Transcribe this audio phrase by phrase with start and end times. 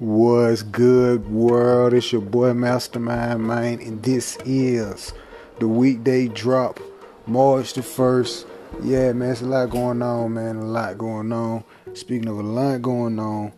[0.00, 1.94] What's good, world?
[1.94, 5.12] It's your boy Mastermind Man, and this is
[5.60, 6.80] the weekday drop,
[7.28, 8.44] March the 1st.
[8.82, 10.56] Yeah, man, it's a lot going on, man.
[10.56, 11.62] A lot going on.
[11.92, 13.52] Speaking of a lot going on,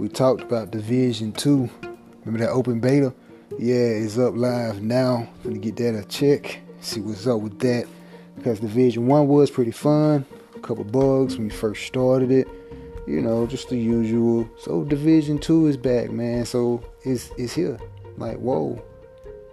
[0.00, 1.70] we talked about Division 2.
[2.24, 3.14] Remember that open beta?
[3.56, 5.28] Yeah, it's up live now.
[5.44, 7.86] Gonna get that a check, see what's up with that.
[8.34, 10.26] Because Division 1 was pretty fun.
[10.56, 12.48] A couple bugs when we first started it
[13.08, 14.48] you know, just the usual.
[14.58, 16.44] So Division Two is back, man.
[16.44, 17.78] So it's it's here.
[18.16, 18.82] Like whoa,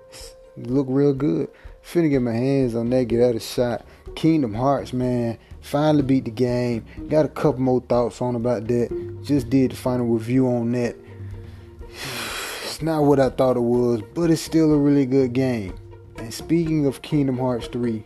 [0.10, 1.50] it's, look real good.
[1.84, 3.86] Finna get my hands on that, get out a shot.
[4.16, 5.38] Kingdom Hearts, man.
[5.62, 6.86] Finally beat the game.
[7.10, 9.20] Got a couple more thoughts on about that.
[9.24, 10.96] Just did the final review on that.
[12.76, 15.80] It's not what I thought it was, but it's still a really good game.
[16.18, 18.04] And speaking of Kingdom Hearts 3,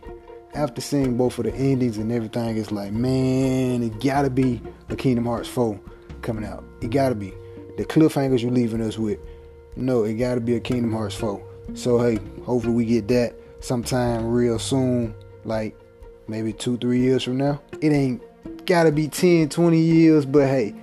[0.54, 4.96] after seeing both of the endings and everything, it's like, man, it gotta be a
[4.96, 5.78] Kingdom Hearts 4
[6.22, 6.64] coming out.
[6.80, 7.32] It gotta be.
[7.76, 9.18] The cliffhangers you're leaving us with.
[9.76, 11.42] No, it gotta be a Kingdom Hearts 4.
[11.74, 15.76] So hey, hopefully we get that sometime real soon, like
[16.26, 17.60] maybe two, three years from now.
[17.80, 18.22] It ain't
[18.66, 20.74] gotta be 10, 20 years, but hey,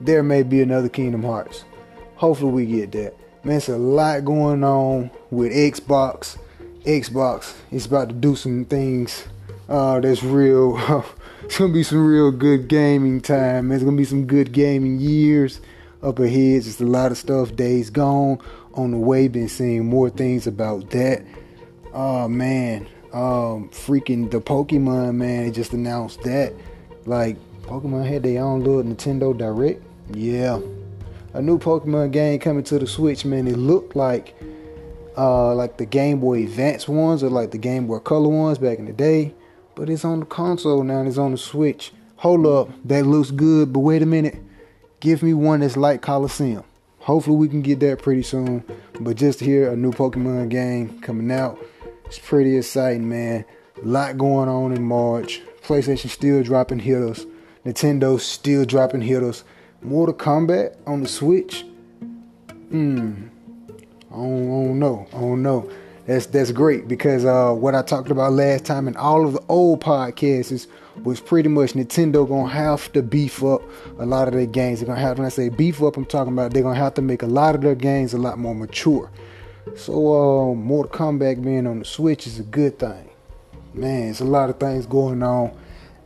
[0.00, 1.64] there may be another Kingdom Hearts.
[2.16, 3.14] Hopefully we get that.
[3.44, 6.38] Man, it's a lot going on with Xbox
[6.84, 9.26] Xbox is about to do some things
[9.68, 10.76] uh, that's real.
[11.44, 13.70] it's gonna be some real good gaming time.
[13.70, 15.60] It's gonna be some good gaming years
[16.02, 16.62] up ahead.
[16.62, 17.54] Just a lot of stuff.
[17.54, 18.38] Days gone
[18.74, 19.28] on the way.
[19.28, 21.24] Been seeing more things about that.
[21.94, 25.44] Oh man, um, freaking the Pokemon man.
[25.44, 26.52] They just announced that.
[27.06, 29.82] Like Pokemon had their own little Nintendo Direct.
[30.12, 30.60] Yeah,
[31.32, 33.24] a new Pokemon game coming to the Switch.
[33.24, 34.34] Man, it looked like
[35.16, 38.78] uh, like the Game Boy Advance ones or like the Game Boy Color ones back
[38.78, 39.34] in the day.
[39.74, 41.92] But it's on the console now and it's on the Switch.
[42.16, 44.36] Hold up, that looks good, but wait a minute.
[45.00, 46.64] Give me one that's like Colosseum.
[47.00, 48.62] Hopefully we can get that pretty soon.
[49.00, 51.58] But just hear a new Pokemon game coming out,
[52.04, 53.44] it's pretty exciting, man.
[53.82, 55.42] A lot going on in March.
[55.62, 57.26] PlayStation still dropping hitters.
[57.64, 59.42] Nintendo still dropping hitters.
[59.80, 61.64] Mortal Kombat on the Switch.
[62.70, 63.28] Hmm.
[64.12, 65.06] I don't, I don't know.
[65.12, 65.70] I don't know.
[66.06, 69.42] That's that's great because uh, what I talked about last time and all of the
[69.48, 70.66] old podcasts
[71.04, 73.62] was pretty much Nintendo gonna have to beef up
[73.98, 74.80] a lot of their games.
[74.80, 77.02] They're gonna have when I say beef up, I'm talking about they're gonna have to
[77.02, 79.10] make a lot of their games a lot more mature.
[79.76, 79.92] So
[80.50, 83.08] uh, Mortal Kombat being on the Switch is a good thing.
[83.72, 85.56] Man, it's a lot of things going on.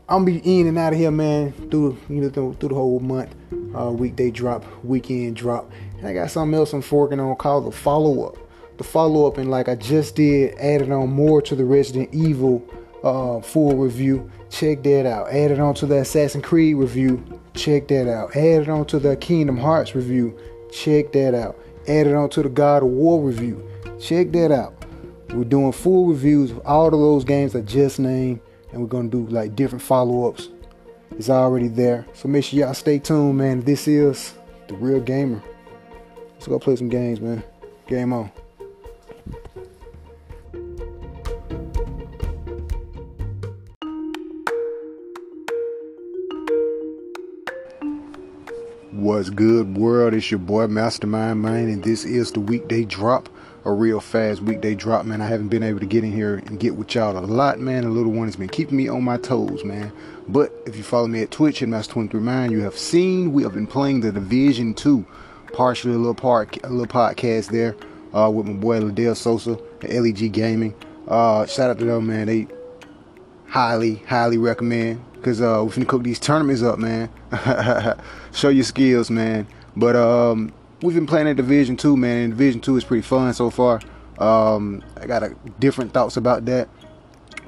[0.08, 3.00] I'm be in and out of here, man, through you know through, through the whole
[3.00, 3.34] month.
[3.74, 5.70] Uh, weekday drop, weekend drop.
[6.06, 8.36] And I got something else I'm forking on called the follow up.
[8.76, 12.62] The follow up, and like I just did, added on more to the Resident Evil
[13.02, 14.30] uh, full review.
[14.48, 15.28] Check that out.
[15.30, 17.24] Added on to the Assassin's Creed review.
[17.54, 18.36] Check that out.
[18.36, 20.38] Added on to the Kingdom Hearts review.
[20.70, 21.58] Check that out.
[21.88, 23.68] Added on to the God of War review.
[23.98, 24.84] Check that out.
[25.30, 28.38] We're doing full reviews of all of those games I just named,
[28.70, 30.50] and we're gonna do like different follow ups.
[31.18, 32.06] It's already there.
[32.14, 33.62] So make sure y'all stay tuned, man.
[33.62, 34.34] This is
[34.68, 35.42] the real gamer.
[36.46, 37.42] Let's go play some games, man.
[37.88, 38.30] Game on.
[48.92, 50.14] What's good, world?
[50.14, 53.28] It's your boy Mastermind Man, and this is the weekday drop.
[53.64, 55.20] A real fast weekday drop, man.
[55.20, 57.82] I haven't been able to get in here and get with y'all a lot, man.
[57.82, 59.90] The little one has been keeping me on my toes, man.
[60.28, 63.66] But if you follow me at Twitch at Master23Mind, you have seen we have been
[63.66, 65.04] playing the Division 2
[65.52, 67.76] partially a little part, a little podcast there
[68.14, 70.74] uh, with my boy Liddell Sosa at LEG Gaming.
[71.06, 72.26] Uh, shout out to them, man.
[72.26, 72.48] They
[73.46, 77.10] highly, highly recommend because uh, we finna cook these tournaments up, man.
[78.32, 79.46] Show your skills, man.
[79.76, 80.52] But um,
[80.82, 82.24] we've been playing at Division Two, man.
[82.24, 83.80] And Division Two is pretty fun so far.
[84.18, 86.68] Um, I got a, different thoughts about that.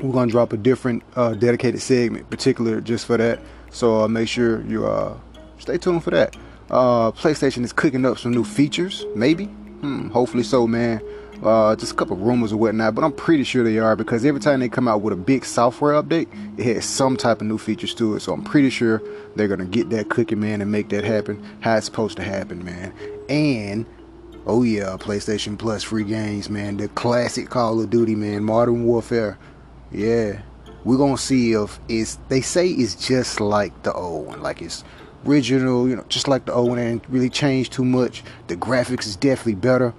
[0.00, 3.40] We're gonna drop a different uh, dedicated segment, particular just for that.
[3.70, 5.16] So uh, make sure you uh,
[5.58, 6.36] stay tuned for that.
[6.70, 9.46] Uh, PlayStation is cooking up some new features, maybe.
[9.46, 11.00] Hmm, hopefully so, man.
[11.42, 14.40] Uh, just a couple rumors or whatnot, but I'm pretty sure they are because every
[14.40, 16.26] time they come out with a big software update,
[16.58, 18.20] it has some type of new features to it.
[18.20, 19.00] So I'm pretty sure
[19.36, 22.64] they're gonna get that cooking, man, and make that happen how it's supposed to happen,
[22.64, 22.92] man.
[23.28, 23.86] And
[24.46, 26.76] oh yeah, PlayStation Plus free games, man.
[26.76, 29.38] The classic Call of Duty, man, Modern Warfare.
[29.92, 30.40] Yeah,
[30.82, 32.18] we're gonna see if it's.
[32.28, 34.82] They say it's just like the old one, like it's
[35.28, 38.22] original, you know, just like the old one, and really changed too much.
[38.46, 39.90] The graphics is definitely better.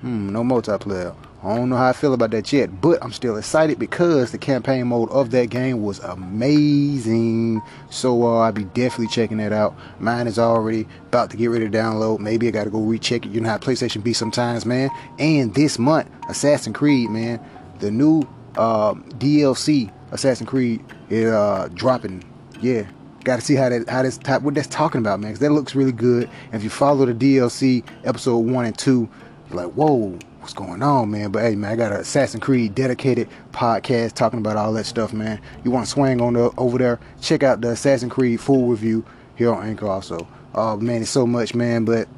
[0.00, 1.14] Hmm, no multiplayer.
[1.42, 4.38] I don't know how I feel about that yet, but I'm still excited because the
[4.38, 7.62] campaign mode of that game was amazing.
[7.88, 9.76] So uh, I'll be definitely checking that out.
[10.00, 12.18] Mine is already about to get ready to download.
[12.18, 13.28] Maybe I got to go recheck it.
[13.28, 14.90] You know how PlayStation be sometimes, man.
[15.18, 17.38] And this month, Assassin's Creed, man,
[17.78, 18.22] the new
[18.56, 22.24] uh, DLC Assassin's Creed is uh, dropping.
[22.60, 22.86] Yeah,
[23.26, 25.32] got to see how that how this type what that's talking about, man.
[25.32, 26.30] Cause that looks really good.
[26.46, 29.08] And if you follow the DLC episode one and two,
[29.50, 31.32] like, whoa, what's going on, man?
[31.32, 35.12] But hey, man, I got an Assassin's Creed dedicated podcast talking about all that stuff,
[35.12, 35.40] man.
[35.64, 37.00] You want to swing on the, over there?
[37.20, 40.26] Check out the Assassin's Creed full review here on Anchor, also.
[40.54, 41.84] Uh, man, it's so much, man.
[41.84, 42.08] But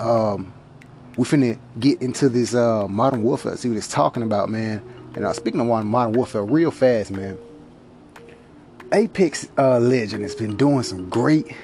[0.00, 0.52] um,
[1.18, 4.82] we finna get into this uh, Modern Warfare, see what it's talking about, man.
[5.14, 7.38] And uh, speaking of Modern Warfare, real fast, man.
[8.92, 11.54] Apex uh, Legend has been doing some great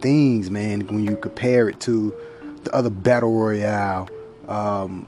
[0.00, 0.86] things, man.
[0.86, 2.14] When you compare it to
[2.64, 4.08] the other battle royale
[4.46, 5.06] um,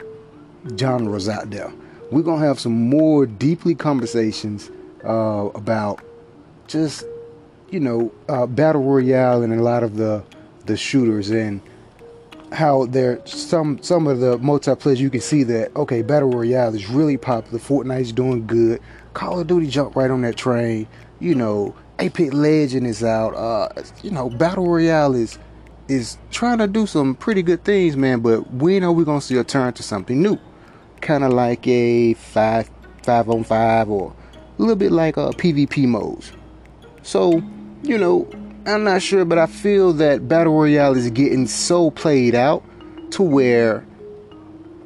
[0.77, 1.73] genres out there.
[2.11, 4.71] We're gonna have some more deeply conversations
[5.05, 6.03] uh, about
[6.67, 7.05] just
[7.71, 10.25] you know uh, battle royale and a lot of the
[10.67, 11.61] the shooters and
[12.53, 16.89] how there some some of the multiplayer you can see that okay battle royale is
[16.89, 18.81] really popular fortnite's doing good
[19.15, 20.87] call of duty jumped right on that train
[21.21, 23.69] you know apex legend is out uh
[24.03, 25.39] you know battle royale is
[25.89, 29.37] is trying to do some pretty good things man but when are we gonna see
[29.37, 30.39] a turn to something new
[31.01, 32.71] kind of like a five
[33.03, 34.15] five on five or
[34.59, 36.33] a little bit like a PvP modes.
[37.03, 37.43] So,
[37.83, 38.29] you know,
[38.67, 42.63] I'm not sure, but I feel that Battle Royale is getting so played out
[43.13, 43.87] to where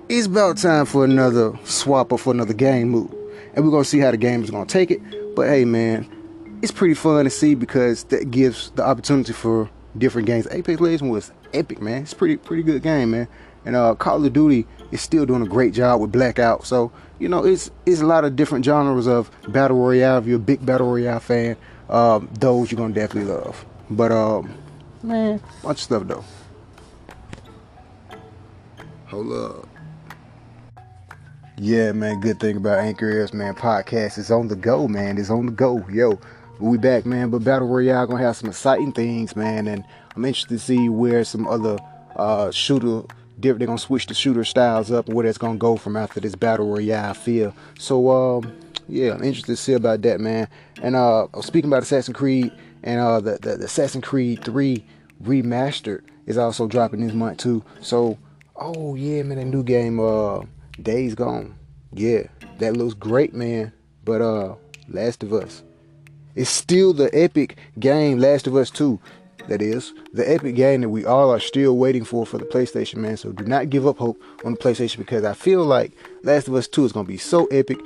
[0.09, 3.13] it's about time for another swap or for another game move.
[3.55, 5.01] And we're gonna see how the game is gonna take it.
[5.35, 6.09] But hey man,
[6.65, 9.69] it's pretty fun to see because that gives the opportunity for
[9.99, 10.49] different games.
[10.51, 12.05] Apex Legends was epic, man.
[12.05, 13.29] It's pretty pretty good game, man.
[13.67, 16.65] And uh, Call of Duty is still doing a great job with Blackout.
[16.67, 20.17] So you know, it's it's a lot of different genres of battle royale.
[20.17, 21.59] If you're a big battle royale fan,
[21.91, 23.63] um, those you're gonna definitely love.
[23.91, 24.55] But um,
[25.03, 26.25] man, bunch of stuff though.
[29.09, 29.69] Hold up.
[31.59, 32.21] Yeah, man.
[32.21, 35.19] Good thing about Anchor is, man, podcast is on the go, man.
[35.19, 36.19] It's on the go, yo.
[36.65, 37.29] We back, man.
[37.29, 39.69] But battle royale gonna have some exciting things, man.
[39.69, 39.85] And
[40.17, 41.77] I'm interested to see where some other
[42.17, 43.03] uh, shooter.
[43.37, 46.35] They're gonna switch the shooter styles up and where that's gonna go from after this
[46.35, 47.55] battle royale feel.
[47.79, 48.57] So um,
[48.89, 50.49] yeah, I'm interested to see about that, man.
[50.81, 52.51] And uh, speaking about Assassin's Creed
[52.83, 54.83] and uh, the, the, the Assassin's Creed 3
[55.23, 57.63] remastered is also dropping this month too.
[57.83, 58.17] So
[58.57, 60.41] oh yeah, man, that new game uh,
[60.81, 61.57] Days Gone.
[61.93, 62.23] Yeah,
[62.59, 63.75] that looks great, man.
[64.03, 64.55] But uh,
[64.89, 65.63] Last of Us.
[66.35, 69.01] It's still the epic game, Last of Us 2
[69.49, 72.97] that is the epic game that we all are still waiting for for the PlayStation,
[72.97, 73.17] man.
[73.17, 75.93] So do not give up hope on the PlayStation because I feel like
[76.23, 77.79] Last of Us 2 is going to be so epic.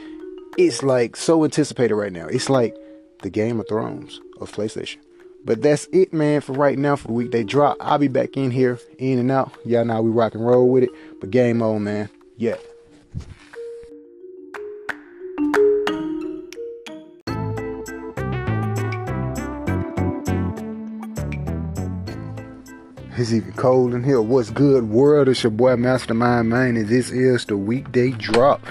[0.57, 2.27] It's like so anticipated right now.
[2.27, 2.77] It's like
[3.23, 4.99] the Game of Thrones of PlayStation.
[5.45, 7.77] But that's it, man, for right now for the weekday drop.
[7.81, 9.53] I'll be back in here, in and out.
[9.65, 10.91] Y'all know we rock and roll with it.
[11.21, 12.11] But game on, man.
[12.37, 12.57] Yeah.
[23.19, 24.23] It's even cold in here.
[24.23, 25.29] What's good, world?
[25.29, 28.65] It's your boy Mastermind Man, and this is the weekday drop.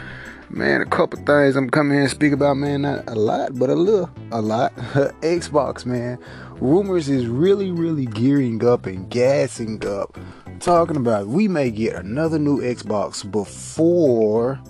[0.50, 2.84] Man, a couple things I'm coming here and speak about, man.
[2.84, 4.74] Not a lot, but a little, a lot.
[5.20, 6.18] Xbox, man.
[6.62, 10.18] Rumors is really, really gearing up and gassing up,
[10.62, 14.62] talking about we may get another new Xbox before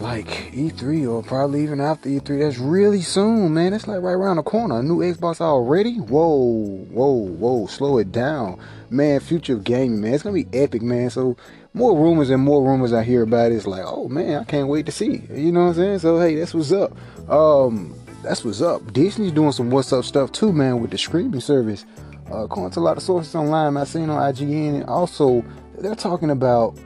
[0.00, 2.40] like E3 or probably even after E3.
[2.40, 3.72] That's really soon, man.
[3.72, 4.78] It's like right around the corner.
[4.78, 5.96] A new Xbox already?
[5.96, 7.66] Whoa, whoa, whoa.
[7.66, 8.60] Slow it down.
[8.90, 10.14] Man, future of gaming, man.
[10.14, 11.10] It's gonna be epic, man.
[11.10, 11.36] So
[11.74, 13.56] more rumors and more rumors I hear about it.
[13.56, 15.22] It's like, oh man, I can't wait to see.
[15.30, 15.98] You know what I'm saying?
[16.00, 16.96] So hey, that's what's up.
[17.30, 18.92] Um, that's what's up.
[18.92, 21.84] Disney's doing some what's up stuff too, man, with the streaming service.
[22.30, 25.44] Uh, according to a lot of sources online, I've seen on IGN, and also
[25.78, 26.76] they're talking about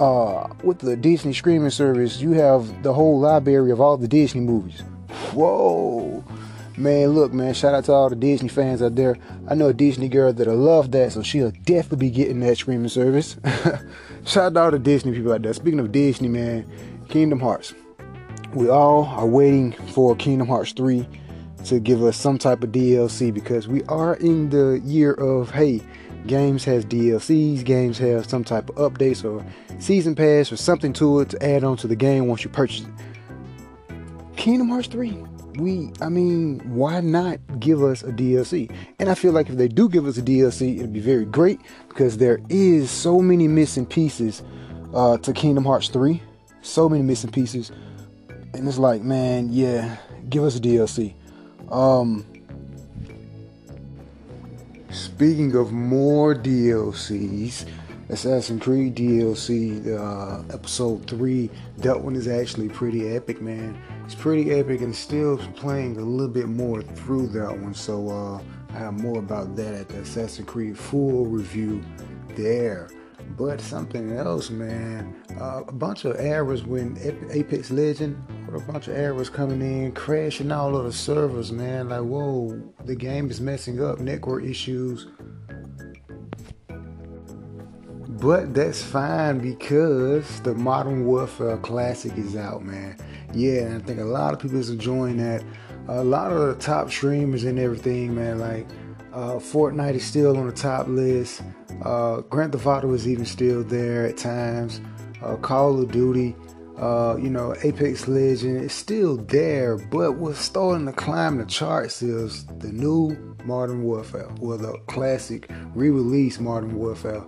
[0.00, 4.40] uh, with the Disney streaming service, you have the whole library of all the Disney
[4.40, 4.80] movies.
[5.32, 6.24] Whoa.
[6.76, 9.18] Man, look, man, shout out to all the Disney fans out there.
[9.46, 12.88] I know a Disney girl that'll love that, so she'll definitely be getting that streaming
[12.88, 13.36] service.
[14.24, 15.52] shout out to all the Disney people out there.
[15.52, 16.66] Speaking of Disney, man,
[17.08, 17.74] Kingdom Hearts.
[18.54, 21.06] We all are waiting for Kingdom Hearts 3
[21.66, 25.82] to give us some type of DLC because we are in the year of, hey,
[26.26, 29.44] games has DLCs, games have some type of updates or
[29.78, 32.82] season pass or something to it to add on to the game once you purchase
[32.82, 33.96] it.
[34.36, 35.12] Kingdom Hearts 3,
[35.56, 38.74] we I mean, why not give us a DLC?
[38.98, 41.60] And I feel like if they do give us a DLC, it'd be very great
[41.88, 44.42] because there is so many missing pieces
[44.94, 46.22] uh, to Kingdom Hearts 3
[46.62, 47.70] so many missing pieces,
[48.54, 49.96] and it's like, man, yeah,
[50.28, 51.14] give us a DLC.
[51.70, 52.26] Um,
[54.90, 57.66] speaking of more DLCs,
[58.08, 61.48] Assassin's Creed DLC, uh, episode three.
[61.78, 63.80] That one is actually pretty epic, man.
[64.04, 67.74] It's pretty epic, and still playing a little bit more through that one.
[67.74, 68.42] So uh,
[68.74, 71.82] I have more about that at the Assassin's Creed full review
[72.34, 72.90] there.
[73.36, 75.14] But something else, man.
[75.40, 76.98] Uh, a bunch of errors when
[77.30, 78.22] Apex Legend,
[78.52, 81.88] a bunch of errors coming in, crashing all of the servers, man.
[81.88, 85.06] Like, whoa, the game is messing up, network issues.
[88.20, 92.98] But that's fine because the Modern Warfare Classic is out, man.
[93.32, 95.42] Yeah, and I think a lot of people is enjoying that.
[95.88, 98.38] A lot of the top streamers and everything, man.
[98.38, 98.66] Like
[99.12, 101.42] uh, Fortnite is still on the top list.
[101.82, 104.80] Uh, Grand Theft Auto is even still there at times.
[105.22, 106.34] Uh, Call of Duty,
[106.78, 109.76] uh, you know, Apex Legend is still there.
[109.76, 115.50] But what's starting to climb the charts is the new Modern Warfare, or the classic
[115.74, 117.24] re-release Modern Warfare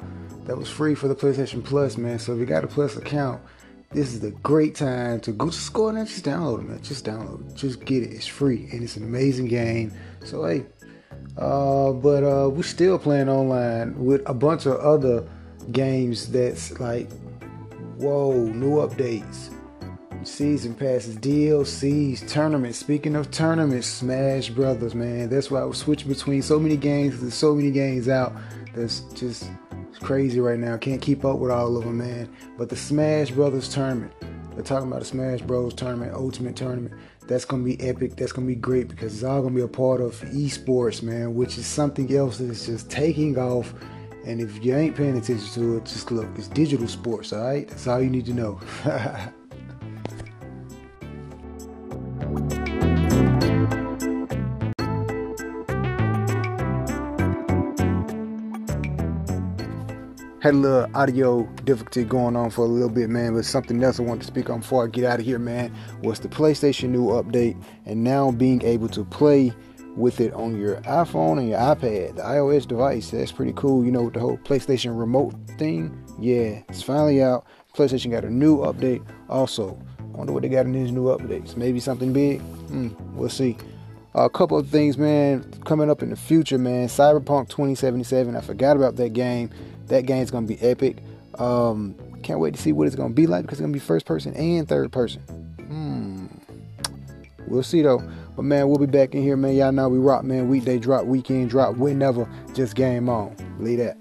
[0.46, 2.18] that was free for the PlayStation Plus, man.
[2.18, 3.42] So if you got a Plus account,
[3.92, 6.82] this is the great time to go just go and just download it, man.
[6.82, 7.54] Just download it.
[7.54, 8.10] Just get it.
[8.10, 9.92] It's free and it's an amazing game.
[10.24, 10.64] So hey,
[11.36, 15.26] uh, but uh, we're still playing online with a bunch of other
[15.70, 17.10] games that's like,
[17.96, 19.54] whoa, new updates,
[20.24, 22.78] season passes, DLCs, tournaments.
[22.78, 25.30] Speaking of tournaments, Smash Brothers, man.
[25.30, 27.20] That's why I was switching between so many games.
[27.20, 28.34] There's so many games out.
[28.74, 29.50] That's just
[30.00, 30.76] crazy right now.
[30.76, 32.28] Can't keep up with all of them, man.
[32.58, 34.12] But the Smash Brothers tournament,
[34.54, 36.94] they're talking about the Smash Bros tournament, Ultimate tournament.
[37.32, 38.14] That's gonna be epic.
[38.16, 41.56] That's gonna be great because it's all gonna be a part of esports, man, which
[41.56, 43.72] is something else that's just taking off.
[44.26, 46.28] And if you ain't paying attention to it, just look.
[46.36, 47.66] It's digital sports, all right?
[47.66, 48.60] That's all you need to know.
[60.42, 64.00] Had a little audio difficulty going on for a little bit, man, but something else
[64.00, 65.72] I want to speak on before I get out of here, man,
[66.02, 69.52] was the PlayStation new update and now being able to play
[69.94, 73.12] with it on your iPhone and your iPad, the iOS device.
[73.12, 75.96] That's pretty cool, you know, the whole PlayStation remote thing.
[76.18, 77.46] Yeah, it's finally out.
[77.76, 79.80] PlayStation got a new update also.
[80.00, 81.56] I wonder what they got in these new updates.
[81.56, 82.40] Maybe something big?
[82.40, 83.56] Hmm, we'll see.
[84.14, 86.88] a couple of things, man, coming up in the future, man.
[86.88, 88.34] Cyberpunk 2077.
[88.34, 89.48] I forgot about that game.
[89.92, 91.02] That game's gonna be epic.
[91.38, 94.06] Um, can't wait to see what it's gonna be like because it's gonna be first
[94.06, 95.20] person and third person.
[95.20, 96.28] Hmm.
[97.46, 98.02] We'll see though.
[98.34, 99.54] But man, we'll be back in here, man.
[99.54, 100.48] Y'all know we rock, man.
[100.48, 102.26] Weekday drop, weekend drop, whenever.
[102.54, 103.36] Just game on.
[103.58, 103.98] Leave that.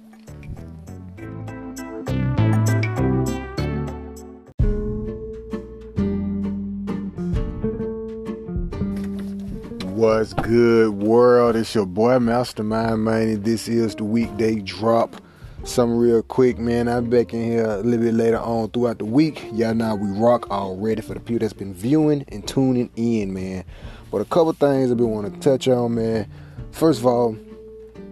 [9.93, 11.57] What's good, world?
[11.57, 13.27] It's your boy Mastermind, man.
[13.27, 15.21] And this is the weekday drop
[15.63, 16.87] something real quick, man.
[16.87, 19.43] I'm back in here a little bit later on throughout the week.
[19.53, 23.63] Y'all know we rock already for the people that's been viewing and tuning in, man.
[24.11, 26.29] But a couple things I've been to touch on, man.
[26.71, 27.37] First of all,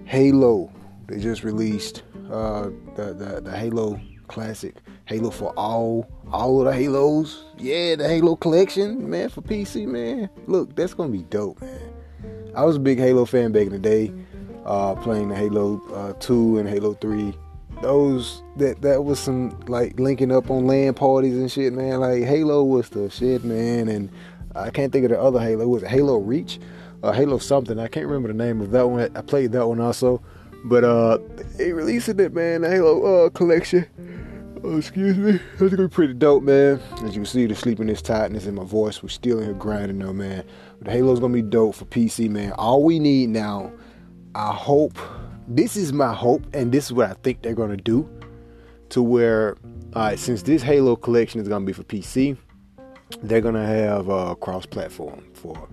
[0.06, 0.72] Halo.
[1.08, 4.75] They just released uh, the, the the Halo Classic,
[5.06, 7.46] Halo for all, all of the Halos.
[7.58, 10.29] Yeah, the Halo collection, man, for PC, man.
[10.46, 11.94] Look, that's gonna be dope, man.
[12.56, 14.13] I was a big Halo fan back in the day
[14.69, 17.33] uh, playing the Halo uh, 2 and Halo 3.
[17.81, 21.99] Those that that was some like linking up on LAN parties and shit, man.
[21.99, 23.88] Like Halo was the shit, man.
[23.88, 24.09] And
[24.55, 25.67] I can't think of the other Halo.
[25.67, 26.59] Was it Halo Reach?
[27.01, 27.79] Uh, Halo something.
[27.79, 29.09] I can't remember the name of that one.
[29.15, 30.21] I played that one also.
[30.65, 31.19] But uh,
[31.57, 32.61] they releasing it, man.
[32.61, 33.88] The Halo uh, collection.
[34.61, 35.39] Oh, excuse me.
[35.57, 36.81] That's gonna be pretty dope, man.
[36.95, 39.01] As you can see, the sleepiness, tightness in my voice.
[39.01, 40.43] We're still in here grinding, though, man.
[40.79, 42.51] But Halo's gonna be dope for PC, man.
[42.51, 43.71] All we need now
[44.36, 44.98] I hope
[45.48, 48.07] this is my hope, and this is what I think they're gonna do.
[48.89, 49.55] To where,
[50.15, 52.38] since this Halo collection is gonna be for PC,
[53.21, 55.67] they're gonna have a cross-platform for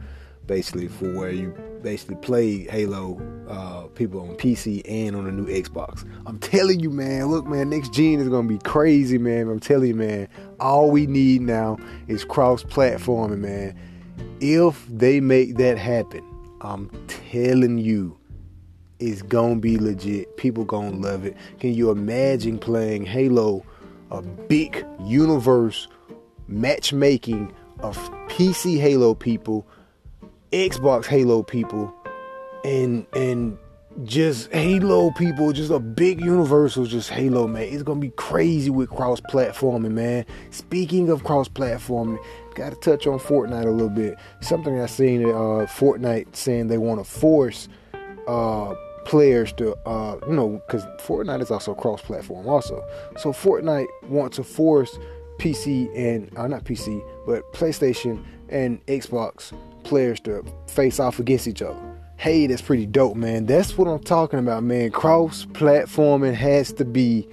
[0.46, 5.46] basically for where you basically play Halo uh, people on PC and on the new
[5.46, 6.08] Xbox.
[6.25, 7.26] I'm telling you, man.
[7.26, 9.48] Look, man, next gen is gonna be crazy, man.
[9.48, 10.28] I'm telling you, man.
[10.60, 13.78] All we need now is cross-platforming, man.
[14.40, 16.25] If they make that happen,
[16.60, 18.15] I'm telling you,
[18.98, 20.36] is gonna be legit.
[20.36, 21.36] People gonna love it.
[21.60, 23.64] Can you imagine playing Halo,
[24.10, 25.88] a big universe
[26.48, 27.96] matchmaking of
[28.28, 29.66] PC Halo people,
[30.52, 31.92] Xbox Halo people,
[32.64, 33.58] and and
[34.04, 37.62] just Halo people, just a big universal, just Halo, man.
[37.62, 40.26] It's gonna be crazy with cross platforming, man.
[40.50, 42.18] Speaking of cross platforming,
[42.54, 44.16] gotta touch on Fortnite a little bit.
[44.40, 47.68] Something I seen uh, Fortnite saying they want to force
[48.26, 48.74] uh,
[49.06, 52.84] players to, uh, you know, because Fortnite is also cross platform, also.
[53.18, 54.98] So Fortnite wants to force
[55.38, 59.52] PC and, uh, not PC, but PlayStation and Xbox
[59.84, 63.46] players to face off against each other hey, that's pretty dope, man.
[63.46, 64.90] That's what I'm talking about, man.
[64.90, 67.28] Cross platforming has to be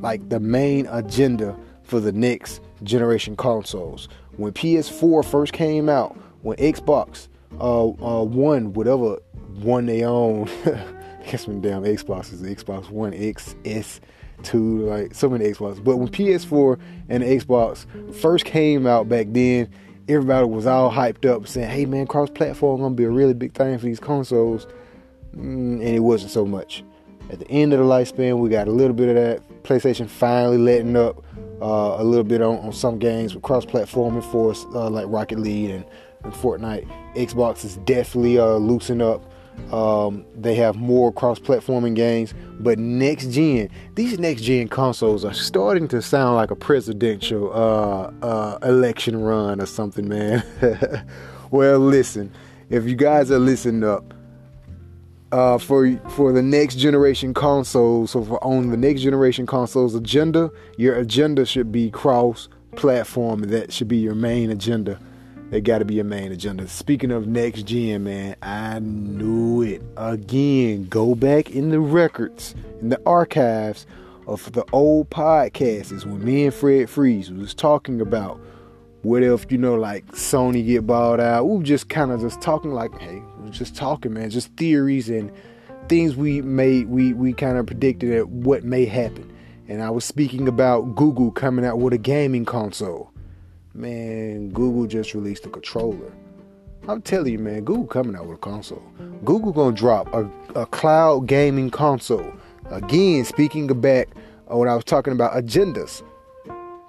[0.00, 4.08] like the main agenda for the next generation consoles.
[4.36, 7.28] When PS4 first came out, when Xbox
[7.60, 9.18] uh, uh One, whatever
[9.60, 10.48] one they own,
[11.22, 14.00] I guess when damn Xbox is the Xbox One X S
[14.42, 15.82] two, like so many Xbox.
[15.82, 17.86] But when PS4 and the Xbox
[18.16, 19.70] first came out back then,
[20.08, 23.54] everybody was all hyped up saying, hey man, cross platform gonna be a really big
[23.54, 24.66] thing for these consoles.
[25.36, 26.84] Mm, and it wasn't so much.
[27.30, 29.62] At the end of the lifespan, we got a little bit of that.
[29.62, 31.24] PlayStation finally letting up
[31.62, 35.06] uh, a little bit on, on some games with cross platforming for us, uh, like
[35.08, 35.84] Rocket League and,
[36.24, 36.86] and Fortnite.
[37.14, 39.31] Xbox is definitely uh, loosening up
[39.72, 45.88] um, they have more cross-platforming games, but next gen, these next gen consoles are starting
[45.88, 50.44] to sound like a presidential uh, uh, election run or something, man.
[51.50, 52.30] well, listen,
[52.68, 54.12] if you guys are listening up,
[55.32, 60.50] uh, for for the next generation consoles, so for on the next generation consoles agenda,
[60.76, 63.40] your agenda should be cross-platform.
[63.44, 65.00] That should be your main agenda.
[65.52, 66.66] They got to be a main agenda.
[66.66, 69.82] Speaking of next gen, man, I knew it.
[69.98, 73.86] Again, go back in the records, in the archives
[74.26, 78.40] of the old podcasts when me and Fred Freeze was talking about
[79.02, 81.46] what if, you know, like Sony get bought out.
[81.46, 84.56] We were just kind of just talking like, hey, we are just talking, man, just
[84.56, 85.30] theories and
[85.86, 89.30] things we made, we, we kind of predicted at what may happen.
[89.68, 93.11] And I was speaking about Google coming out with a gaming console.
[93.74, 96.12] Man, Google just released a controller.
[96.88, 98.82] I'm telling you, man, Google coming out with a console.
[99.24, 102.34] Google gonna drop a, a cloud gaming console.
[102.70, 106.02] Again, speaking back uh, on what I was talking about agendas,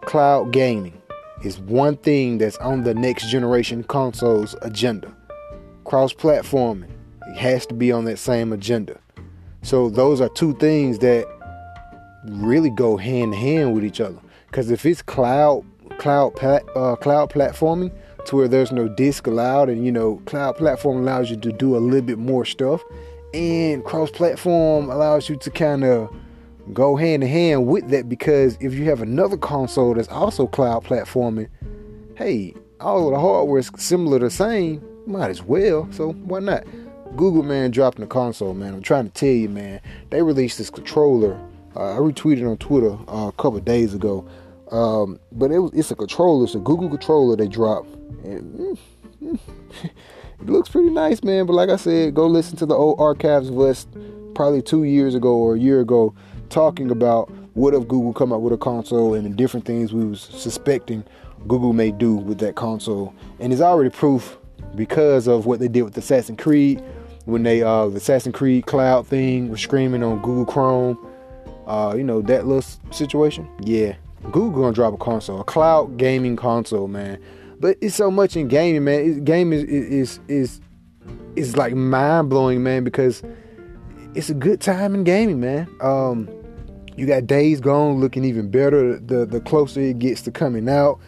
[0.01, 1.01] cloud gaming
[1.43, 5.15] is one thing that's on the next generation consoles agenda.
[5.85, 6.89] Cross platforming,
[7.29, 8.99] it has to be on that same agenda.
[9.61, 11.25] So those are two things that
[12.25, 14.19] really go hand in hand with each other.
[14.47, 15.65] Because if it's cloud
[16.03, 16.33] cloud
[16.75, 17.89] uh, cloud platforming
[18.25, 21.77] to where there's no disk allowed, and you know, cloud platform allows you to do
[21.77, 22.83] a little bit more stuff,
[23.33, 26.13] and cross platform allows you to kind of
[26.73, 30.83] go hand in hand with that because if you have another console that's also cloud
[30.83, 31.47] platforming,
[32.15, 35.87] hey, all of the hardware is similar the same, might as well.
[35.91, 36.65] So why not?
[37.15, 38.73] Google man dropping the console, man.
[38.73, 39.79] I'm trying to tell you, man.
[40.09, 41.39] They released this controller.
[41.75, 44.27] Uh, I retweeted on Twitter uh, a couple days ago.
[44.73, 47.93] Um, but it it's a controller, it's a Google controller they dropped.
[48.23, 48.77] And
[49.21, 49.39] mm,
[49.83, 51.45] it looks pretty nice, man.
[51.45, 53.87] But like I said, go listen to the old archives of us
[54.33, 56.15] probably two years ago or a year ago
[56.49, 60.05] talking about what if Google come up with a console and the different things we
[60.05, 61.03] was suspecting
[61.47, 63.13] Google may do with that console.
[63.39, 64.37] And it's already proof
[64.75, 66.83] because of what they did with Assassin's Creed
[67.25, 71.09] when they uh the Assassin's Creed cloud thing was screaming on Google Chrome.
[71.67, 73.47] Uh, you know, that little situation.
[73.61, 73.95] Yeah,
[74.31, 77.19] Google gonna drop a console, a cloud gaming console, man.
[77.59, 78.99] But it's so much in gaming, man.
[78.99, 80.61] It, game is is is
[81.35, 83.23] is like mind blowing, man, because
[84.15, 85.67] it's a good time in gaming, man.
[85.81, 86.29] Um,
[86.95, 90.99] you got Days Gone looking even better the the closer it gets to coming out.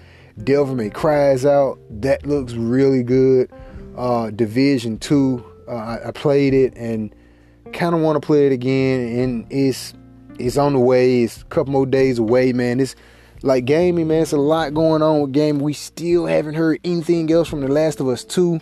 [0.43, 1.79] Devil May Cry's out.
[1.89, 3.51] That looks really good.
[3.95, 7.13] Uh, Division Two, uh, I, I played it and
[7.73, 9.93] kind of want to play it again, and it's
[10.39, 11.23] it's on the way.
[11.23, 12.79] It's a couple more days away, man.
[12.79, 12.95] It's
[13.41, 14.21] like gaming, man.
[14.21, 15.61] It's a lot going on with gaming.
[15.61, 18.59] We still haven't heard anything else from The Last of Us 2.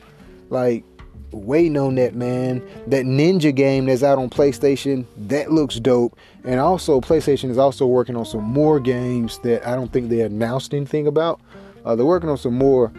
[0.49, 0.83] Like,
[1.31, 2.62] waiting on that, man.
[2.88, 6.17] That Ninja game that's out on PlayStation, that looks dope.
[6.43, 10.21] And also, PlayStation is also working on some more games that I don't think they
[10.21, 11.41] announced anything about.
[11.86, 12.91] Uh, they're working on some more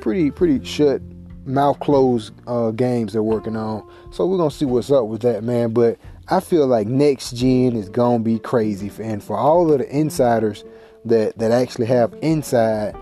[0.00, 1.02] pretty, pretty shut,
[1.44, 3.86] mouth closed uh, games they're working on.
[4.10, 5.72] So we're gonna see what's up with that, man.
[5.72, 5.98] But
[6.32, 10.62] I feel like next gen is gonna be crazy, and for all of the insiders
[11.04, 12.94] that that actually have inside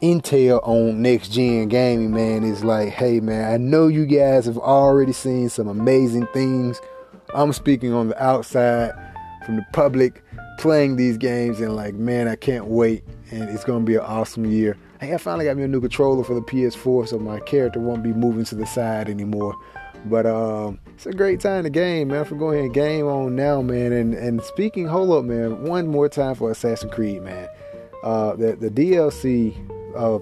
[0.00, 4.56] intel on next gen gaming, man, is like, hey, man, I know you guys have
[4.56, 6.80] already seen some amazing things.
[7.34, 8.92] I'm speaking on the outside
[9.44, 10.24] from the public
[10.58, 14.46] playing these games, and like, man, I can't wait, and it's gonna be an awesome
[14.46, 14.78] year.
[14.98, 18.02] Hey, I finally got me a new controller for the PS4, so my character won't
[18.02, 19.54] be moving to the side anymore.
[20.06, 22.24] But um, it's a great time to game, man.
[22.24, 23.92] For going ahead game on now, man.
[23.92, 25.64] And and speaking, hold up, man.
[25.64, 27.48] One more time for Assassin's Creed, man.
[28.02, 29.54] Uh, the the DLC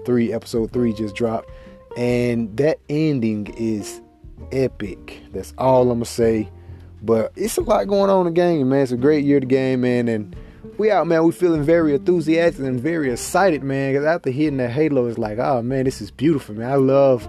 [0.05, 1.49] three episode three just dropped,
[1.97, 4.01] and that ending is
[4.51, 5.21] epic.
[5.31, 6.49] That's all I'm gonna say.
[7.03, 8.81] But it's a lot going on in the game, man.
[8.81, 10.35] It's a great year to game, man, and
[10.77, 11.23] we out, man.
[11.23, 13.93] We feeling very enthusiastic and very excited, man.
[13.93, 16.71] Because after hitting that Halo, it's like, oh man, this is beautiful, man.
[16.71, 17.27] I love,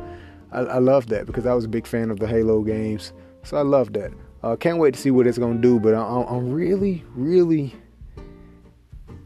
[0.52, 3.62] I love that because I was a big fan of the Halo games, so I
[3.62, 4.12] love that.
[4.42, 7.74] Uh, can't wait to see what it's gonna do, but I, I'm really, really,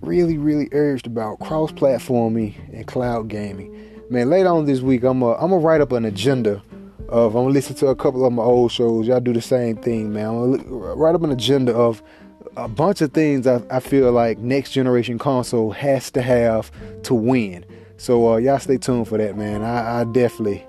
[0.00, 4.02] really, really urged about cross-platforming and cloud gaming.
[4.11, 6.62] Man, later on this week, I'm gonna write up an agenda
[7.09, 9.07] of I'm gonna listen to a couple of my old shows.
[9.07, 10.26] Y'all do the same thing, man.
[10.26, 12.02] I'm gonna write up an agenda of
[12.57, 16.70] a bunch of things I, I feel like next generation console has to have
[17.02, 17.64] to win.
[17.96, 19.62] So uh, y'all stay tuned for that, man.
[19.62, 20.64] I, I definitely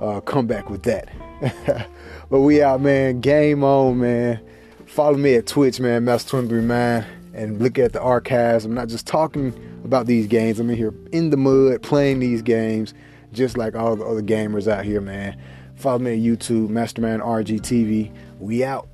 [0.00, 1.08] uh, come back with that.
[2.32, 3.20] but we out, man.
[3.20, 4.40] Game on, man.
[4.86, 6.06] Follow me at Twitch, man.
[6.06, 8.64] Master23 Man, and look at the archives.
[8.64, 9.52] I'm not just talking
[9.84, 10.58] about these games.
[10.58, 12.94] I'm in here in the mud playing these games,
[13.34, 15.38] just like all the other gamers out here, man.
[15.74, 18.10] Follow me at YouTube, Mastermind RGTV.
[18.40, 18.88] We out.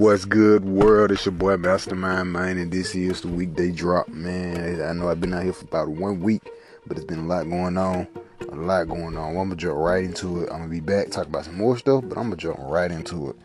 [0.00, 1.12] What's good, world?
[1.12, 4.80] It's your boy Mastermind Man, and this is the weekday drop, man.
[4.80, 6.50] I know I've been out here for about one week,
[6.86, 8.08] but it's been a lot going on.
[8.50, 9.28] A lot going on.
[9.28, 10.50] I'm gonna jump right into it.
[10.50, 13.28] I'm gonna be back talk about some more stuff, but I'm gonna jump right into
[13.28, 13.36] it.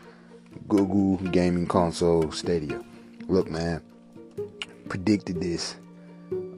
[0.69, 2.81] Google Gaming Console Stadia.
[3.27, 3.81] Look, man,
[4.87, 5.75] predicted this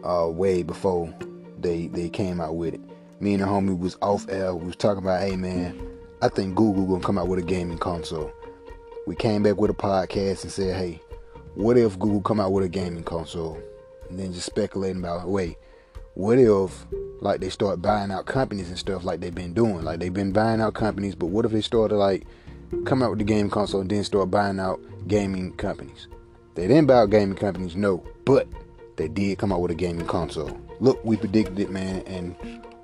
[0.03, 1.11] uh, way before
[1.59, 2.81] they they came out with it.
[3.19, 4.53] Me and the homie was off air.
[4.53, 5.75] We was talking about, hey man,
[6.21, 8.31] I think Google gonna come out with a gaming console
[9.07, 11.01] we came back with a podcast and said, hey,
[11.55, 13.57] what if Google come out with a gaming console?
[14.09, 15.57] And then just speculating about, wait,
[16.15, 16.85] what if
[17.21, 19.83] like they start buying out companies and stuff like they've been doing?
[19.83, 22.27] Like they've been buying out companies, but what if they started like
[22.83, 26.09] come out with the game console and then start buying out gaming companies?
[26.55, 28.45] They didn't buy out gaming companies, no, but
[28.97, 30.59] they did come out with a gaming console.
[30.81, 32.35] Look, we predicted it, man, and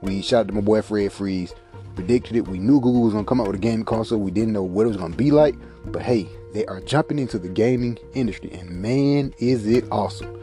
[0.01, 1.53] we shot to my boy Fred Freeze.
[1.95, 2.47] Predicted it.
[2.47, 4.19] We knew Google was gonna come out with a gaming console.
[4.19, 7.37] We didn't know what it was gonna be like, but hey, they are jumping into
[7.37, 10.39] the gaming industry, and man, is it awesome!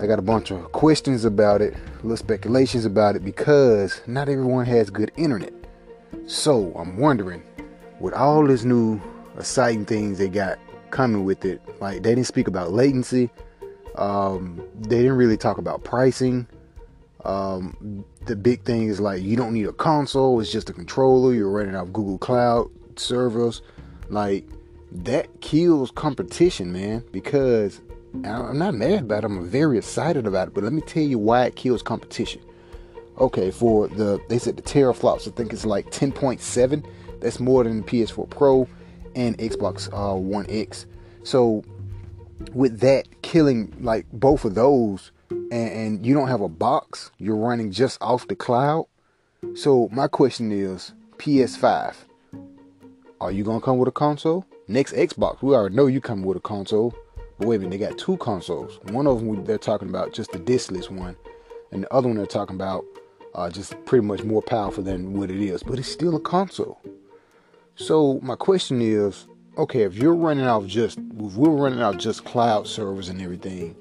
[0.00, 4.64] I got a bunch of questions about it, little speculations about it, because not everyone
[4.66, 5.52] has good internet.
[6.26, 7.42] So I'm wondering,
[7.98, 9.00] with all this new
[9.36, 10.58] exciting things they got
[10.90, 13.30] coming with it, like they didn't speak about latency,
[13.96, 16.46] um, they didn't really talk about pricing.
[17.24, 21.34] Um, the big thing is like you don't need a console; it's just a controller.
[21.34, 23.62] You're running off Google Cloud servers.
[24.08, 24.44] Like
[24.92, 27.04] that kills competition, man.
[27.12, 27.80] Because
[28.24, 29.26] I'm not mad about it.
[29.26, 30.54] I'm very excited about it.
[30.54, 32.40] But let me tell you why it kills competition.
[33.18, 36.86] Okay, for the they said the teraflops, I think it's like 10.7.
[37.20, 38.68] That's more than the PS4 Pro
[39.16, 40.86] and Xbox uh, One X.
[41.24, 41.64] So
[42.54, 47.36] with that killing like both of those, and, and you don't have a box, you're
[47.36, 48.86] running just off the cloud.
[49.54, 51.94] So my question is, PS5,
[53.20, 54.44] are you gonna come with a console?
[54.68, 56.94] Next Xbox, we already know you come with a console.
[57.38, 58.80] But wait a minute, they got two consoles.
[58.90, 61.16] One of them they're talking about just the diskless one,
[61.72, 62.84] and the other one they're talking about
[63.34, 65.62] uh, just pretty much more powerful than what it is.
[65.62, 66.80] But it's still a console.
[67.76, 72.24] So my question is, okay, if you're running off just, if we're running out just
[72.24, 73.76] cloud servers and everything,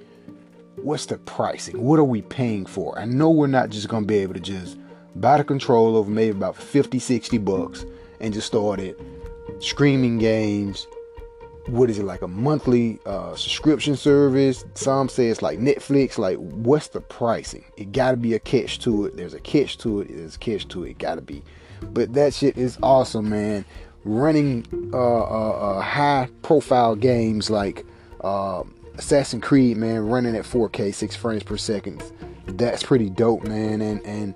[0.77, 1.81] what's the pricing?
[1.81, 2.97] What are we paying for?
[2.97, 4.77] I know we're not just gonna be able to just
[5.15, 7.85] buy the controller for maybe about 50, 60 bucks
[8.21, 8.99] and just start it
[9.59, 10.87] streaming games.
[11.67, 14.63] What is it like a monthly uh, subscription service?
[14.75, 16.17] Some say it's like Netflix.
[16.17, 17.65] Like, what's the pricing?
[17.75, 19.17] It got to be a catch to it.
[19.17, 20.07] There's a catch to it.
[20.09, 20.91] There's a catch to it.
[20.91, 21.43] it got to be.
[21.81, 23.65] But that shit is awesome, man.
[24.05, 27.85] Running uh, uh, uh high profile games like
[28.23, 32.03] um, Assassin's Creed, man, running at 4K, six frames per second.
[32.47, 33.81] That's pretty dope, man.
[33.81, 34.35] And and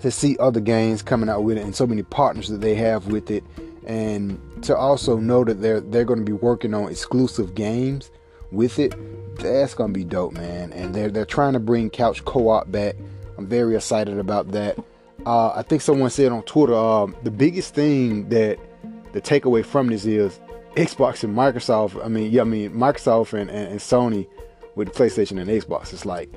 [0.00, 3.08] to see other games coming out with it and so many partners that they have
[3.08, 3.44] with it
[3.86, 8.10] and to also know that they're they're going to be working on exclusive games
[8.50, 8.94] with it
[9.38, 12.96] that's to be dope man and they're they're trying to bring couch co-op back
[13.38, 14.78] i'm very excited about that
[15.26, 18.58] uh, i think someone said on twitter um, the biggest thing that
[19.12, 20.40] the takeaway from this is
[20.76, 24.26] xbox and microsoft i mean yeah i mean microsoft and, and, and sony
[24.74, 26.32] with playstation and xbox it's like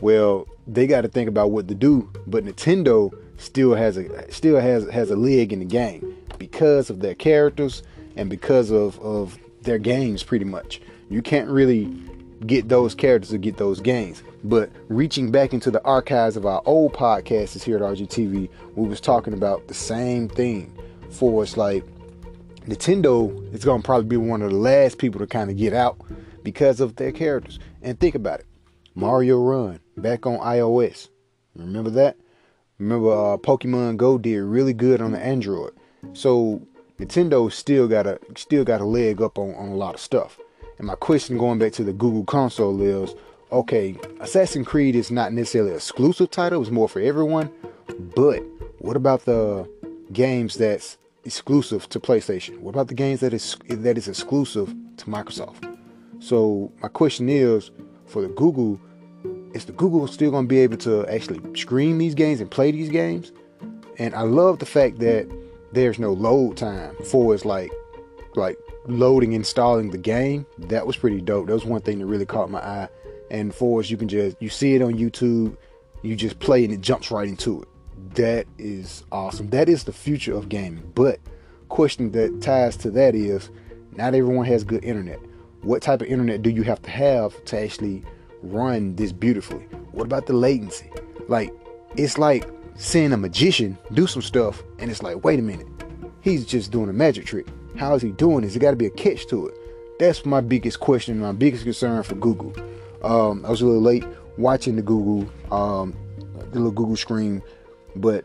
[0.00, 4.60] well they got to think about what to do but nintendo still has a still
[4.60, 7.82] has has a leg in the game because of their characters
[8.16, 10.80] and because of of their games pretty much.
[11.08, 11.86] You can't really
[12.46, 14.22] get those characters to get those games.
[14.44, 19.00] But reaching back into the archives of our old podcasts here at RGTV, we was
[19.00, 20.72] talking about the same thing.
[21.10, 21.84] For us, like
[22.68, 25.98] Nintendo is gonna probably be one of the last people to kind of get out
[26.42, 27.58] because of their characters.
[27.80, 28.46] And think about it,
[28.94, 31.08] Mario Run back on iOS.
[31.56, 32.16] Remember that?
[32.78, 35.72] Remember uh, Pokemon Go did really good on the Android.
[36.12, 36.60] So
[36.98, 40.38] Nintendo still got a still got a leg up on, on a lot of stuff.
[40.76, 43.14] And my question going back to the Google console is,
[43.50, 47.50] okay, Assassin's Creed is not necessarily an exclusive title, it's more for everyone.
[48.14, 48.42] But
[48.78, 49.68] what about the
[50.12, 50.98] games that's
[51.28, 52.58] exclusive to PlayStation?
[52.58, 55.62] What about the games that is that is exclusive to Microsoft?
[56.20, 57.70] So my question is,
[58.06, 58.80] for the Google,
[59.54, 62.70] is the Google still going to be able to actually stream these games and play
[62.72, 63.30] these games?
[63.98, 65.28] And I love the fact that
[65.72, 67.70] there's no load time for it's like
[68.34, 72.24] like loading installing the game that was pretty dope that was one thing that really
[72.24, 72.88] caught my eye
[73.30, 75.54] and for us you can just you see it on youtube
[76.00, 77.67] you just play and it jumps right into it
[78.18, 81.18] that is awesome that is the future of gaming but
[81.68, 83.50] question that ties to that is
[83.96, 85.18] not everyone has good internet
[85.62, 88.02] what type of internet do you have to have to actually
[88.42, 90.90] run this beautifully what about the latency
[91.28, 91.52] like
[91.96, 95.66] it's like seeing a magician do some stuff and it's like wait a minute
[96.20, 97.46] he's just doing a magic trick
[97.78, 98.54] how is he doing this?
[98.54, 99.54] There got to be a catch to it.
[99.98, 102.52] That's my biggest question, my biggest concern for Google.
[103.02, 104.04] Um, I was a little late
[104.36, 105.94] watching the Google, um,
[106.50, 107.42] the little Google screen,
[108.00, 108.24] but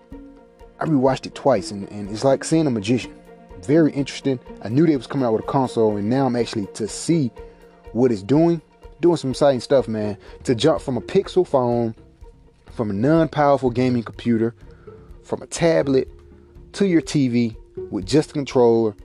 [0.80, 3.14] I rewatched it twice, and, and it's like seeing a magician.
[3.62, 4.40] Very interesting.
[4.62, 7.32] I knew they was coming out with a console, and now I'm actually to see
[7.94, 8.62] what it's doing.
[9.00, 10.18] Doing some exciting stuff, man.
[10.44, 11.96] To jump from a Pixel phone,
[12.72, 14.56] from a non-powerful gaming computer,
[15.24, 16.10] from a tablet
[16.74, 17.56] to your TV
[17.90, 18.96] with just a controller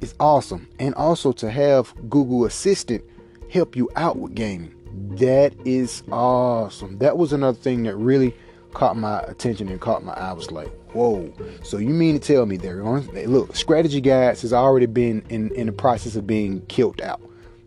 [0.00, 0.68] is awesome.
[0.78, 3.04] And also to have Google Assistant
[3.50, 4.74] help you out with gaming.
[5.16, 6.98] That is awesome.
[6.98, 8.34] That was another thing that really
[8.74, 10.30] caught my attention and caught my eye.
[10.30, 11.32] I was like, whoa.
[11.62, 15.50] So you mean to tell me they're going look, strategy guides has already been in,
[15.54, 17.20] in the process of being killed out.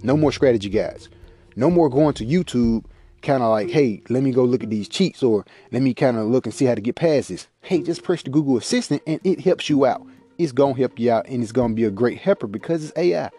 [0.04, 1.10] No more strategy guides.
[1.56, 2.86] No more going to YouTube
[3.22, 6.18] kind of like, hey, let me go look at these cheats or let me kind
[6.18, 7.48] of look and see how to get past this.
[7.62, 10.06] Hey, just press the Google Assistant and it helps you out
[10.44, 13.30] it's gonna help you out and it's gonna be a great helper because it's AI.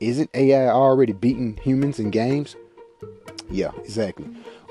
[0.00, 2.56] Isn't AI already beating humans in games?
[3.50, 4.26] Yeah, exactly.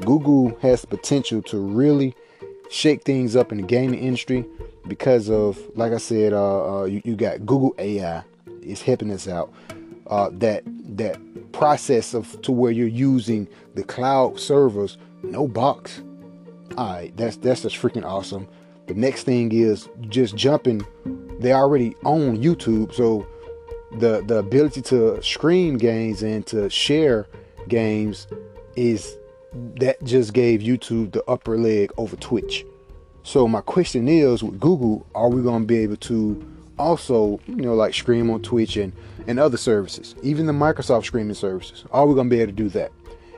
[0.06, 2.16] Google has the potential to really
[2.70, 4.46] shake things up in the gaming industry
[4.88, 8.24] because of, like I said, uh, uh, you, you, got Google AI
[8.62, 9.52] is helping us out.
[10.08, 10.64] Uh, that
[10.96, 11.20] that
[11.52, 16.02] process of to where you're using the cloud servers, no box.
[16.78, 18.48] All right, that's that's just freaking awesome.
[18.88, 20.86] The next thing is just jumping
[21.40, 23.28] they already own YouTube, so
[24.00, 27.28] the the ability to stream games and to share
[27.68, 28.28] games
[28.76, 29.18] is
[29.80, 32.66] that just gave YouTube the upper leg over Twitch.
[33.24, 36.46] So my question is with Google, are we going to be able to
[36.80, 38.94] also, you know, like stream on Twitch and
[39.28, 41.84] and other services, even the Microsoft streaming services?
[41.92, 42.92] Are we going to be able to do that?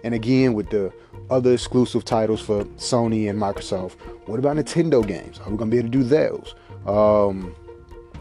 [0.04, 0.94] And again, with the
[1.30, 3.94] other exclusive titles for Sony and Microsoft,
[4.28, 5.40] what about Nintendo games?
[5.40, 6.56] Are we going to be able to do those?
[6.86, 7.56] Um,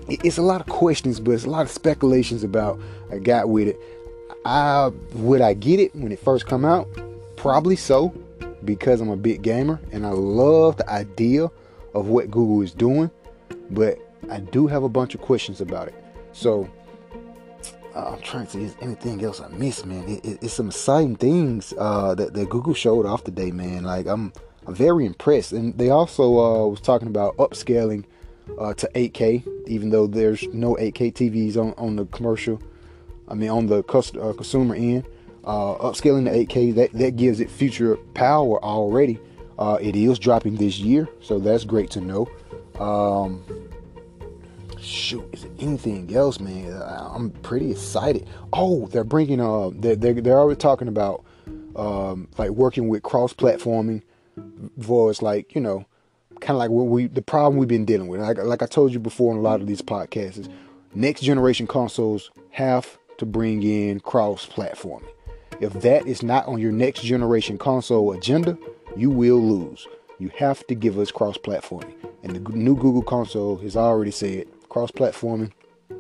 [0.09, 2.81] it's a lot of questions, but it's a lot of speculations about
[3.13, 3.79] I got with it.
[4.45, 6.89] I would I get it when it first come out?
[7.39, 8.09] Probably so,
[8.65, 11.49] because I'm a big gamer and I love the idea
[11.95, 13.11] of what Google is doing,
[13.71, 13.99] but
[14.29, 15.95] I do have a bunch of questions about it.
[16.33, 16.69] So
[17.95, 20.09] uh, I'm trying to see is anything else I missed, man.
[20.09, 23.85] It, it, it's some exciting things uh, that, that Google showed off today, man.
[23.85, 24.33] Like I'm,
[24.67, 28.05] I'm very impressed, and they also uh, was talking about upscaling
[28.59, 32.61] uh, to 8K, even though there's no 8K TVs on, on the commercial.
[33.29, 35.07] I mean, on the cust- uh, consumer end.
[35.49, 39.19] Uh, upscaling to 8K that, that gives it future power already.
[39.59, 42.29] Uh, it is dropping this year, so that's great to know.
[42.79, 43.43] Um,
[44.79, 46.81] shoot, is it anything else, man?
[46.83, 48.29] I'm pretty excited.
[48.53, 51.25] Oh, they're bringing uh, they're they're, they're already talking about
[51.77, 54.03] um, like working with cross platforming
[54.79, 55.87] for it's like you know
[56.41, 58.21] kind of like what we the problem we've been dealing with.
[58.21, 60.49] Like, like I told you before in a lot of these podcasts, is
[60.95, 65.09] next generation consoles have to bring in cross platforming.
[65.61, 68.57] If that is not on your next generation console agenda,
[68.97, 69.87] you will lose.
[70.19, 71.95] You have to give us cross platforming.
[72.23, 75.53] And the new Google console has already said cross platforming,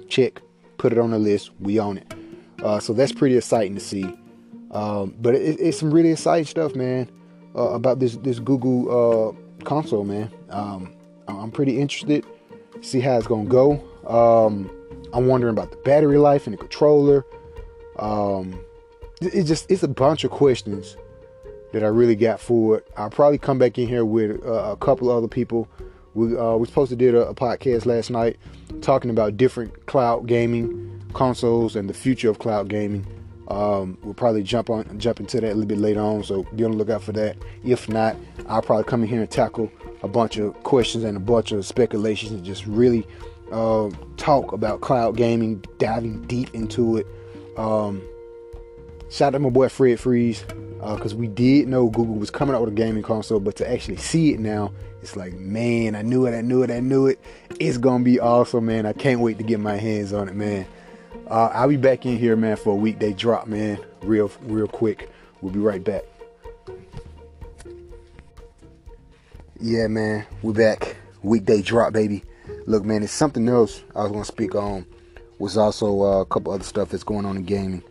[0.08, 0.40] check,
[0.76, 2.14] put it on the list, we own it.
[2.62, 4.04] Uh, so that's pretty exciting to see.
[4.70, 7.10] Um, but it, it's some really exciting stuff, man,
[7.56, 10.30] uh, about this this Google uh, console, man.
[10.50, 10.94] Um,
[11.26, 12.26] I'm pretty interested.
[12.80, 13.82] See how it's gonna go.
[14.06, 14.70] Um,
[15.12, 17.24] I'm wondering about the battery life and the controller.
[17.98, 18.60] Um,
[19.20, 20.96] it just it's a bunch of questions
[21.72, 22.88] that I really got for it.
[22.96, 25.68] I'll probably come back in here with uh, a couple other people.
[26.14, 28.38] We uh, we supposed to did a, a, podcast last night
[28.80, 33.06] talking about different cloud gaming consoles and the future of cloud gaming.
[33.48, 36.64] Um, we'll probably jump on jump into that a little bit later on, so be
[36.64, 37.36] on the lookout for that.
[37.64, 39.70] If not, I'll probably come in here and tackle
[40.02, 43.06] a bunch of questions and a bunch of speculations and just really
[43.52, 47.06] uh, talk about cloud gaming, diving deep into it.
[47.56, 48.02] Um,
[49.10, 50.44] shout out to my boy Fred Freeze
[50.80, 53.70] because uh, we did know Google was coming out with a gaming console, but to
[53.70, 57.06] actually see it now, it's like, man, I knew it, I knew it, I knew
[57.06, 57.18] it.
[57.58, 58.86] It's gonna be awesome, man.
[58.86, 60.66] I can't wait to get my hands on it, man.
[61.28, 63.78] Uh, I'll be back in here, man, for a weekday drop, man.
[64.02, 65.10] Real, real quick.
[65.40, 66.04] We'll be right back.
[69.60, 70.96] Yeah, man, we're back.
[71.22, 72.22] Weekday drop, baby.
[72.66, 74.86] Look, man, it's something else I was gonna speak on.
[75.38, 77.82] Was also uh, a couple other stuff that's going on in gaming.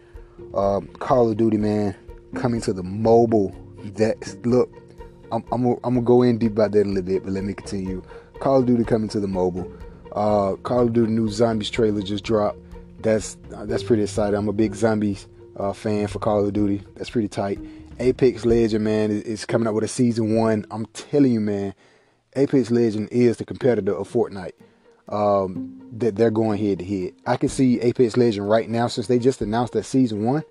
[0.54, 1.96] Uh, Call of Duty, man,
[2.36, 3.56] coming to the mobile.
[3.96, 4.74] That look,
[5.32, 7.54] I'm, I'm, I'm gonna go in deep about that a little bit, but let me
[7.54, 8.04] continue.
[8.40, 9.72] Call of Duty coming to the mobile.
[10.12, 12.60] Uh, Call of Duty new zombies trailer just dropped.
[13.02, 14.36] That's that's pretty exciting.
[14.36, 16.84] I'm a big zombies uh, fan for Call of Duty.
[16.96, 17.60] That's pretty tight.
[18.00, 20.66] Apex Legend, man, is, is coming out with a season one.
[20.72, 21.74] I'm telling you, man,
[22.36, 24.54] Apex Legend is the competitor of Fortnite.
[25.10, 27.14] Um, that they're going head to head.
[27.26, 30.44] I can see Apex Legend right now since they just announced that season one.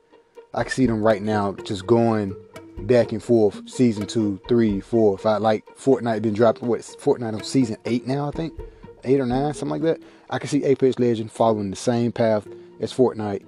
[0.55, 2.35] I can see them right now just going
[2.79, 5.43] back and forth, season two, three, four, five.
[5.43, 6.69] Like Fortnite been dropping.
[6.69, 8.29] What Fortnite on season eight now?
[8.29, 8.59] I think
[9.05, 10.03] eight or nine, something like that.
[10.31, 12.49] I can see Apex Legend following the same path
[12.81, 13.45] as Fortnite,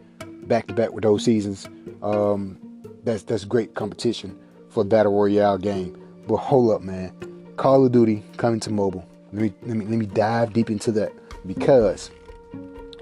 [0.47, 1.67] back to back with those seasons.
[2.03, 2.59] Um,
[3.05, 6.01] that's that's great competition for battle royale game.
[6.27, 7.13] But hold up, man,
[7.57, 9.08] Call of Duty coming to mobile.
[9.33, 11.13] Let me let me let me dive deep into that
[11.47, 12.11] because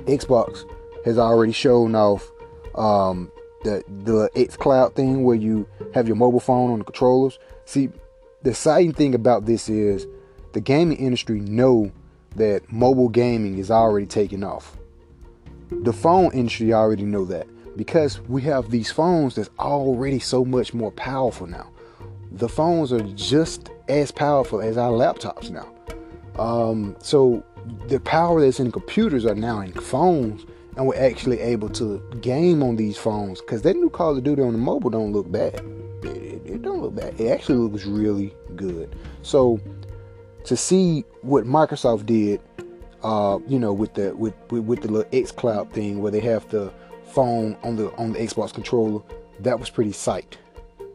[0.05, 0.65] Xbox
[1.05, 2.31] has already shown off
[2.75, 3.31] um,
[3.62, 7.39] the the X Cloud thing where you have your mobile phone on the controllers.
[7.65, 7.91] See,
[8.43, 10.07] the exciting thing about this is
[10.53, 11.91] the gaming industry know
[12.37, 14.77] that mobile gaming is already taking off.
[15.71, 20.75] The phone industry already know that because we have these phones that's already so much
[20.75, 21.71] more powerful now.
[22.33, 25.76] The phones are just as powerful as our laptops now.
[26.38, 27.44] Um, so
[27.88, 30.44] the power that's in computers are now in phones
[30.77, 34.42] and we're actually able to game on these phones because that new Call of Duty
[34.42, 35.55] on the mobile don't look bad.
[36.03, 37.18] It, it, it, don't look bad.
[37.18, 38.94] It actually looks really good.
[39.22, 39.59] So
[40.44, 42.40] to see what Microsoft did,
[43.03, 46.20] uh, you know, with the with, with, with the little X Cloud thing where they
[46.20, 46.72] have the
[47.07, 49.03] phone on the on the Xbox controller,
[49.40, 50.35] that was pretty psyched.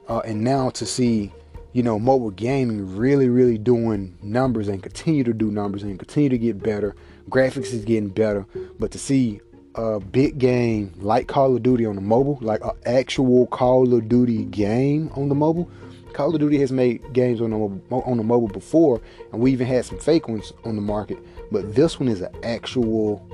[0.07, 1.31] Uh, and now to see,
[1.73, 6.29] you know, mobile gaming really really doing numbers and continue to do numbers and continue
[6.29, 6.95] to get better.
[7.29, 8.45] Graphics is getting better,
[8.79, 9.41] but to see
[9.75, 14.09] a big game like Call of Duty on the mobile, like an actual Call of
[14.09, 15.69] Duty game on the mobile.
[16.13, 19.53] Call of Duty has made games on the mobile, on the mobile before, and we
[19.53, 21.17] even had some fake ones on the market.
[21.51, 23.25] But this one is an actual,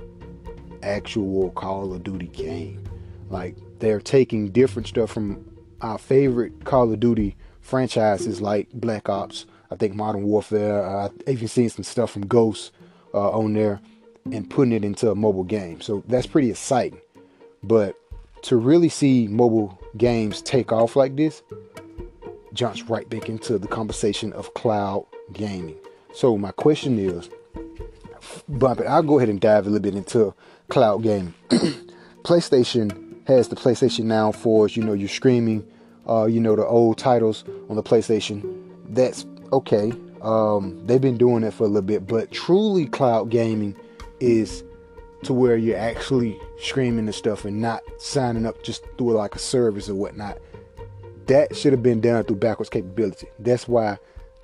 [0.83, 2.83] actual Call of Duty game.
[3.29, 5.43] Like they're taking different stuff from
[5.81, 7.35] our favorite Call of Duty
[7.67, 9.45] franchises, like Black Ops.
[9.69, 10.85] I think Modern Warfare.
[10.85, 12.71] Uh, I've even seen some stuff from Ghost
[13.13, 13.81] uh, on there
[14.31, 15.81] and putting it into a mobile game.
[15.81, 16.99] So that's pretty exciting.
[17.63, 17.95] But
[18.43, 21.43] to really see mobile games take off like this
[22.53, 25.75] jumps right back into the conversation of cloud gaming.
[26.13, 27.29] So my question is,
[28.47, 28.85] bump it.
[28.85, 30.33] I'll go ahead and dive a little bit into
[30.69, 31.33] cloud gaming.
[32.23, 35.67] PlayStation has the PlayStation Now for you know your streaming,
[36.07, 38.71] uh, you know the old titles on the PlayStation.
[38.89, 39.91] That's okay.
[40.21, 43.75] Um, they've been doing it for a little bit, but truly cloud gaming
[44.19, 44.63] is
[45.23, 49.39] to where you're actually streaming the stuff and not signing up just through like a
[49.39, 50.37] service or whatnot.
[51.27, 53.27] That should have been done through backwards capability.
[53.39, 53.97] That's why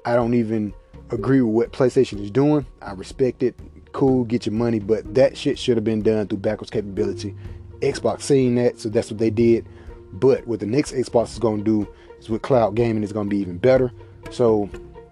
[0.05, 0.73] I don't even
[1.11, 2.65] agree with what PlayStation is doing.
[2.81, 3.57] I respect it.
[3.93, 7.35] Cool, get your money, but that shit should have been done through backwards capability.
[7.79, 9.67] Xbox seen that, so that's what they did.
[10.13, 13.27] But what the next Xbox is going to do is with cloud gaming, is going
[13.27, 13.91] to be even better.
[14.31, 14.69] So,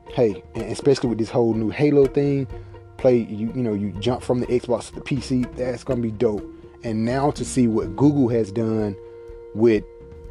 [0.09, 2.47] hey, especially with this whole new Halo thing,
[3.01, 5.53] play you you know you jump from the Xbox to the PC.
[5.55, 6.47] That's gonna be dope.
[6.83, 8.95] And now to see what Google has done
[9.55, 9.83] with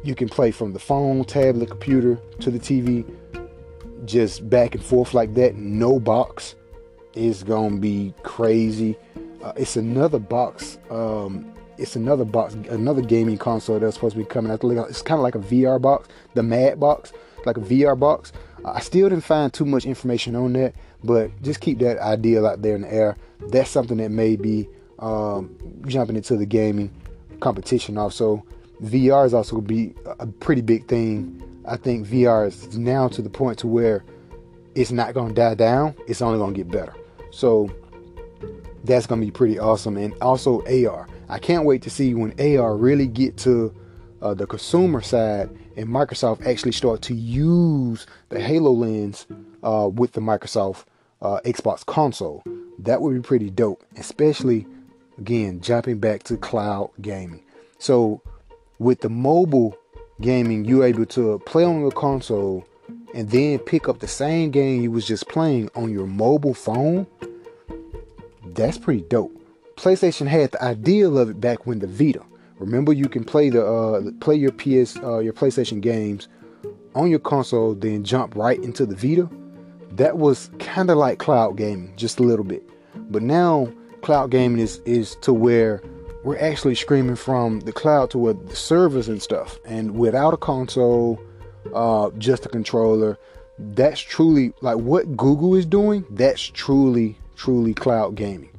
[0.03, 3.05] you can play from the phone, tablet, computer to the TV,
[4.05, 5.55] just back and forth like that.
[5.55, 6.55] No box
[7.13, 8.97] is gonna be crazy.
[9.43, 10.79] Uh, it's another box.
[10.89, 11.50] Um,
[11.81, 14.63] it's another box, another gaming console that's supposed to be coming out.
[14.63, 17.11] It's kind of like a VR box, the Mad box,
[17.45, 18.31] like a VR box.
[18.63, 22.61] I still didn't find too much information on that, but just keep that idea out
[22.61, 23.17] there in the air.
[23.47, 24.69] That's something that may be
[24.99, 25.55] um,
[25.87, 26.91] jumping into the gaming
[27.39, 28.45] competition also.
[28.83, 31.41] VR is also going to be a pretty big thing.
[31.65, 34.03] I think VR is now to the point to where
[34.75, 35.95] it's not going to die down.
[36.07, 36.93] It's only going to get better.
[37.31, 37.69] So
[38.83, 39.97] that's going to be pretty awesome.
[39.97, 41.07] And also AR.
[41.31, 43.73] I can't wait to see when AR really get to
[44.21, 49.25] uh, the consumer side and Microsoft actually start to use the HoloLens
[49.63, 50.83] uh, with the Microsoft
[51.21, 52.43] uh, Xbox console.
[52.79, 54.67] That would be pretty dope, especially
[55.17, 57.43] again jumping back to cloud gaming.
[57.79, 58.21] So
[58.77, 59.77] with the mobile
[60.19, 62.67] gaming, you're able to play on the console
[63.15, 67.07] and then pick up the same game you was just playing on your mobile phone.
[68.45, 69.40] That's pretty dope.
[69.81, 72.21] PlayStation had the ideal of it back when the Vita.
[72.59, 76.27] Remember, you can play the uh, play your PS uh, your PlayStation games
[76.93, 79.27] on your console, then jump right into the Vita.
[79.93, 82.61] That was kind of like cloud gaming, just a little bit.
[83.09, 83.73] But now
[84.03, 85.81] cloud gaming is is to where
[86.23, 90.37] we're actually screaming from the cloud to where the servers and stuff, and without a
[90.37, 91.19] console,
[91.73, 93.17] uh, just a controller.
[93.57, 96.05] That's truly like what Google is doing.
[96.11, 98.50] That's truly truly cloud gaming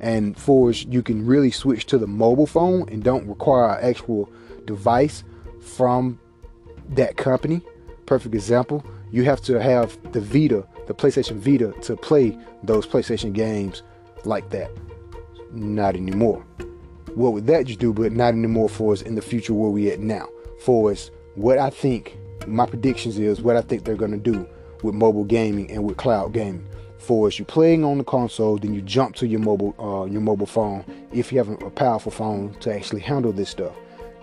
[0.00, 4.30] and for you can really switch to the mobile phone and don't require an actual
[4.64, 5.24] device
[5.60, 6.18] from
[6.90, 7.60] that company.
[8.06, 13.32] Perfect example, you have to have the Vita, the PlayStation Vita, to play those PlayStation
[13.32, 13.82] games
[14.24, 14.70] like that.
[15.52, 16.44] Not anymore.
[17.14, 17.92] What would that just do?
[17.92, 20.28] But not anymore for us in the future where we at now.
[20.60, 24.46] For us, what I think, my predictions is what I think they're gonna do
[24.82, 26.66] with mobile gaming and with cloud gaming
[27.00, 30.20] for as you're playing on the console, then you jump to your mobile uh, your
[30.20, 33.74] mobile phone if you have a powerful phone to actually handle this stuff.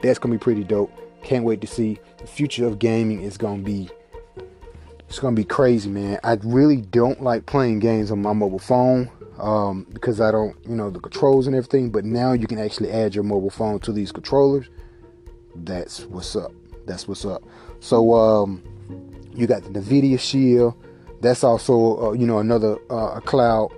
[0.01, 0.91] That's gonna be pretty dope.
[1.23, 3.89] Can't wait to see the future of gaming is gonna be
[5.09, 6.19] it's gonna be crazy, man.
[6.23, 9.09] I really don't like playing games on my mobile phone
[9.39, 11.89] um, because I don't, you know, the controls and everything.
[11.89, 14.69] But now you can actually add your mobile phone to these controllers.
[15.55, 16.51] That's what's up.
[16.85, 17.43] That's what's up.
[17.79, 18.61] So um,
[19.33, 20.75] you got the Nvidia Shield
[21.21, 23.71] that's also uh, you know another uh, cloud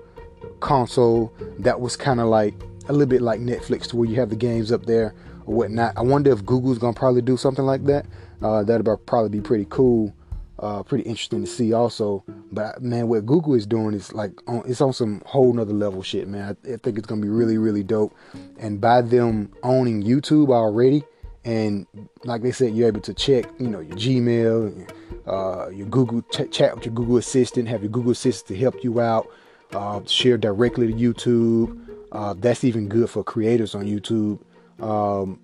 [0.60, 2.54] console that was kind of like
[2.88, 5.14] a little bit like Netflix to where you have the games up there
[5.46, 5.94] or whatnot.
[5.98, 8.06] I wonder if Google's gonna probably do something like that.
[8.42, 10.14] Uh, that'd probably be pretty cool,
[10.60, 12.24] uh, pretty interesting to see also.
[12.52, 16.02] But man, what Google is doing is like on, it's on some whole nother level
[16.02, 16.58] shit, man.
[16.66, 18.16] I, I think it's gonna be really really dope.
[18.58, 21.04] And by them owning YouTube already,
[21.50, 21.88] and
[22.26, 24.88] like they said, you're able to check you know your Gmail
[25.26, 28.84] uh, your Google ch- chat with your Google Assistant, have your Google Assistant to help
[28.84, 29.28] you out,
[29.74, 31.80] uh, share directly to YouTube.
[32.12, 34.39] Uh, that's even good for creators on YouTube.
[34.80, 35.39] Um,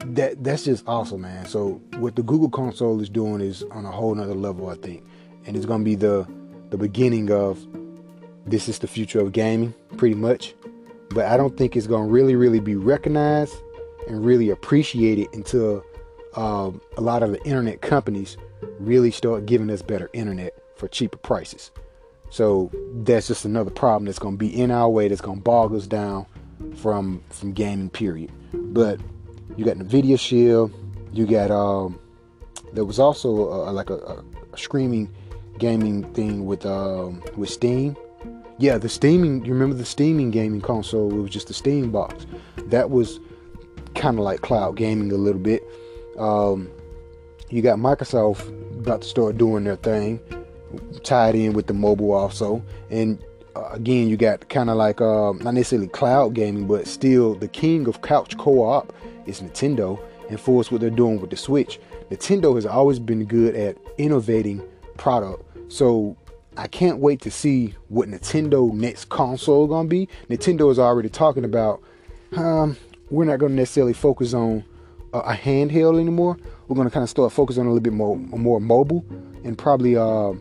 [0.00, 1.46] that that's just awesome, man.
[1.46, 5.04] So what the Google console is doing is on a whole nother level, I think,
[5.46, 6.26] and it's gonna be the
[6.68, 7.66] the beginning of
[8.46, 10.54] this is the future of gaming, pretty much.
[11.10, 13.54] But I don't think it's gonna really, really be recognized
[14.08, 15.84] and really appreciate it until
[16.34, 18.36] um, a lot of the internet companies
[18.78, 21.70] really start giving us better internet for cheaper prices.
[22.30, 22.70] So
[23.02, 25.74] that's just another problem that's going to be in our way that's going to bog
[25.74, 26.26] us down
[26.76, 28.30] from from gaming period.
[28.52, 29.00] But
[29.56, 30.72] you got Nvidia Shield,
[31.12, 31.98] you got um
[32.72, 34.24] there was also a, like a, a,
[34.56, 35.10] streaming
[35.58, 37.96] gaming thing with um with Steam.
[38.58, 39.44] Yeah, the steaming.
[39.44, 41.12] You remember the steaming gaming console?
[41.12, 42.26] It was just the Steam box.
[42.66, 43.20] That was
[43.98, 45.62] kind of like cloud gaming a little bit.
[46.18, 46.70] Um,
[47.50, 50.20] you got Microsoft about to start doing their thing,
[51.02, 52.62] tied in with the mobile also.
[52.90, 53.22] And
[53.56, 57.48] uh, again, you got kind of like uh, not necessarily cloud gaming, but still the
[57.48, 58.92] king of couch co-op
[59.26, 59.98] is Nintendo.
[60.30, 61.80] And for us, what they're doing with the Switch,
[62.10, 64.62] Nintendo has always been good at innovating
[64.96, 65.42] product.
[65.72, 66.16] So
[66.56, 70.08] I can't wait to see what Nintendo next console gonna be.
[70.28, 71.82] Nintendo is already talking about.
[72.36, 72.76] Um,
[73.10, 74.64] we're not gonna necessarily focus on
[75.12, 76.36] a handheld anymore.
[76.66, 79.04] We're going to kind of start focusing on a little bit more more mobile
[79.44, 80.32] and probably uh,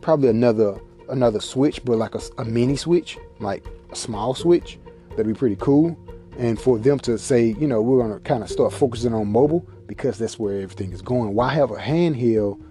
[0.00, 4.78] probably another another switch, but like a, a mini switch, like a small switch.
[5.10, 5.98] That'd be pretty cool.
[6.38, 9.26] And for them to say, you know, we're going to kind of start focusing on
[9.26, 11.34] mobile because that's where everything is going.
[11.34, 12.62] Why have a handheld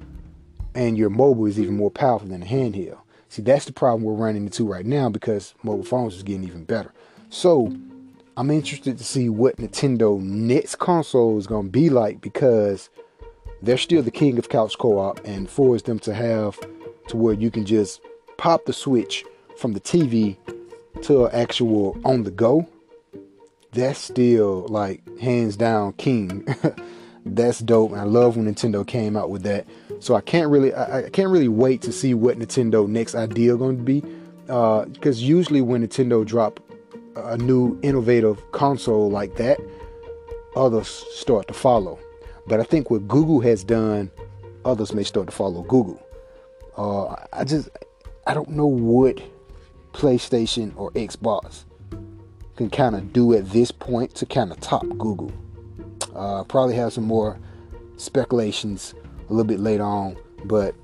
[0.73, 2.99] and your mobile is even more powerful than a handheld?
[3.29, 6.63] See, that's the problem we're running into right now because mobile phones is getting even
[6.63, 6.93] better.
[7.29, 7.75] So
[8.37, 12.91] I'm interested to see what Nintendo next console is to be like because
[13.63, 16.59] they're still the king of couch co-op and force them to have
[17.07, 17.99] to where you can just
[18.37, 19.25] pop the switch
[19.57, 20.37] from the TV
[21.01, 22.69] to actual on the go.
[23.71, 26.47] That's still like hands down king.
[27.25, 27.91] That's dope.
[27.93, 29.65] And I love when Nintendo came out with that.
[29.99, 33.57] So I can't really I, I can't really wait to see what Nintendo next idea
[33.57, 34.01] going to be.
[34.41, 36.59] Because uh, usually when Nintendo drop
[37.25, 39.59] a new innovative console like that,
[40.55, 41.99] others start to follow.
[42.47, 44.09] But I think what Google has done,
[44.65, 46.01] others may start to follow Google.
[46.77, 47.69] Uh, I just,
[48.25, 49.21] I don't know what
[49.93, 51.63] PlayStation or Xbox
[52.55, 55.31] can kind of do at this point to kind of top Google.
[56.15, 57.37] Uh, probably have some more
[57.97, 58.93] speculations
[59.29, 60.75] a little bit later on, but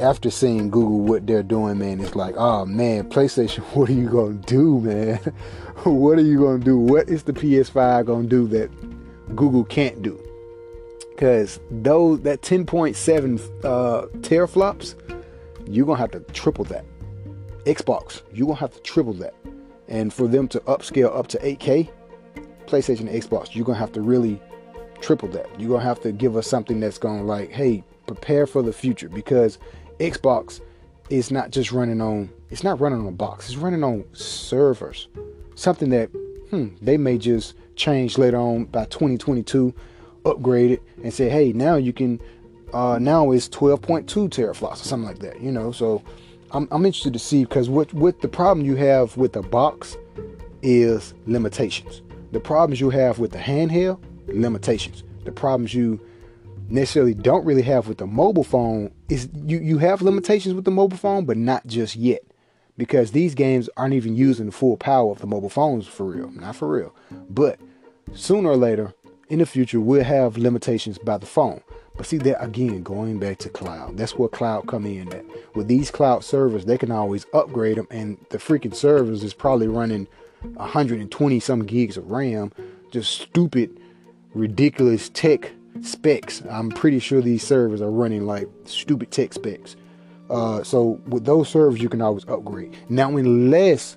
[0.00, 4.08] after seeing Google what they're doing, man, it's like, oh man, PlayStation, what are you
[4.08, 5.18] gonna do, man?
[5.84, 6.78] what are you gonna do?
[6.78, 8.70] What is the PS5 gonna do that
[9.34, 10.20] Google can't do?
[11.10, 14.94] Because those that 10.7 uh, teraflops,
[15.66, 16.84] you're gonna have to triple that.
[17.64, 19.34] Xbox, you're gonna have to triple that.
[19.88, 21.88] And for them to upscale up to 8K,
[22.66, 24.40] PlayStation Xbox, you're gonna have to really
[25.00, 25.48] triple that.
[25.58, 29.08] You're gonna have to give us something that's gonna like, hey, prepare for the future
[29.08, 29.58] because
[29.98, 30.60] Xbox
[31.10, 35.08] is not just running on it's not running on a box, it's running on servers.
[35.54, 36.06] Something that
[36.50, 39.74] hmm, they may just change later on by 2022,
[40.24, 42.20] upgrade it and say, hey, now you can
[42.72, 45.72] uh now it's 12.2 teraflops or something like that, you know.
[45.72, 46.02] So
[46.52, 49.96] I'm, I'm interested to see because what what the problem you have with the box
[50.62, 52.02] is limitations.
[52.32, 55.04] The problems you have with the handheld, limitations.
[55.24, 56.00] The problems you
[56.68, 60.70] necessarily don't really have with the mobile phone is you, you have limitations with the
[60.70, 62.22] mobile phone, but not just yet.
[62.78, 66.30] Because these games aren't even using the full power of the mobile phones for real.
[66.30, 66.94] Not for real.
[67.30, 67.58] But
[68.14, 68.92] sooner or later,
[69.28, 71.62] in the future, we'll have limitations by the phone.
[71.96, 73.96] But see that again, going back to cloud.
[73.96, 75.24] That's where cloud come in at.
[75.54, 79.68] With these cloud servers, they can always upgrade them, and the freaking servers is probably
[79.68, 80.06] running
[80.42, 82.52] 120 some gigs of RAM.
[82.90, 83.80] Just stupid,
[84.34, 85.52] ridiculous tech
[85.82, 86.42] specs.
[86.50, 89.76] I'm pretty sure these servers are running like stupid tech specs.
[90.28, 92.76] Uh, so with those servers, you can always upgrade.
[92.88, 93.96] Now, unless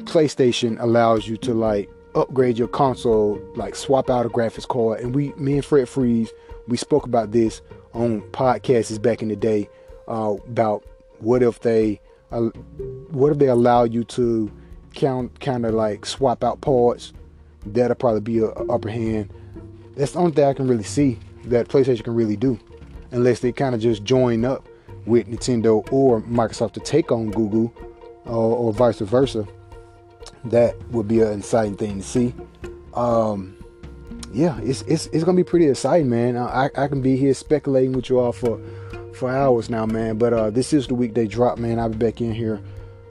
[0.00, 5.14] PlayStation allows you to like upgrade your console, like swap out a graphics card, and
[5.14, 6.32] we, me and Fred Freeze,
[6.66, 7.60] we spoke about this
[7.92, 9.68] on podcasts back in the day
[10.08, 10.84] uh, about
[11.20, 12.00] what if they,
[12.32, 12.40] uh,
[13.10, 14.50] what if they allow you to
[14.94, 17.12] count, kind of like swap out parts.
[17.66, 19.32] That'll probably be a, a upper hand.
[19.96, 22.58] That's the only thing I can really see that PlayStation can really do,
[23.10, 24.68] unless they kind of just join up
[25.06, 27.72] with Nintendo or Microsoft to take on Google,
[28.24, 29.46] or, vice versa.
[30.44, 32.34] That would be an exciting thing to see.
[32.94, 33.56] Um,
[34.32, 36.36] yeah, it's it's it's gonna be pretty exciting, man.
[36.36, 38.60] I I can be here speculating with you all for
[39.14, 40.18] for hours now, man.
[40.18, 41.78] But uh, this is the weekday drop, man.
[41.78, 42.60] I'll be back in here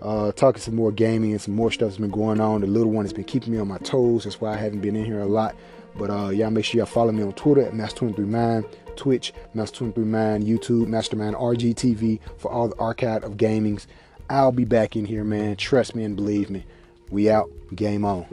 [0.01, 2.61] uh, talking some more gaming and some more stuff that's been going on.
[2.61, 4.25] The little one has been keeping me on my toes.
[4.25, 5.55] That's why I haven't been in here a lot.
[5.97, 8.65] But uh, y'all make sure y'all follow me on Twitter at master23mind,
[8.95, 13.85] Twitch, master23mind, YouTube, Mastermind RGTV for all the archive of gamings.
[14.29, 15.55] I'll be back in here, man.
[15.55, 16.65] Trust me and believe me.
[17.09, 17.49] We out.
[17.75, 18.25] Game on.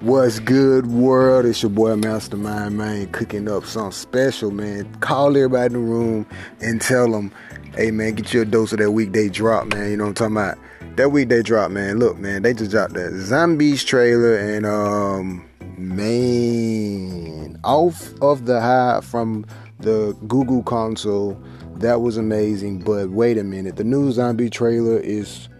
[0.00, 1.44] What's good, world?
[1.44, 4.90] It's your boy Mastermind, man, cooking up something special, man.
[5.00, 6.26] Call everybody in the room
[6.62, 7.30] and tell them,
[7.76, 9.90] hey, man, get you a dose of that weekday drop, man.
[9.90, 10.96] You know what I'm talking about?
[10.96, 11.98] That weekday drop, man.
[11.98, 15.44] Look, man, they just dropped that Zombies trailer, and, um,
[15.76, 19.44] man, off of the high from
[19.80, 21.38] the Google console,
[21.76, 22.78] that was amazing.
[22.78, 25.50] But wait a minute, the new Zombie trailer is,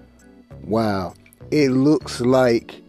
[0.63, 1.13] wow.
[1.51, 2.81] It looks like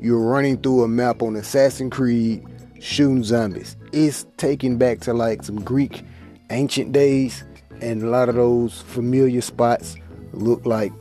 [0.00, 2.44] you're running through a map on Assassin's Creed
[2.80, 3.76] shooting zombies.
[3.92, 6.04] It's taking back to like some Greek
[6.50, 7.44] ancient days,
[7.80, 9.96] and a lot of those familiar spots
[10.32, 10.92] look like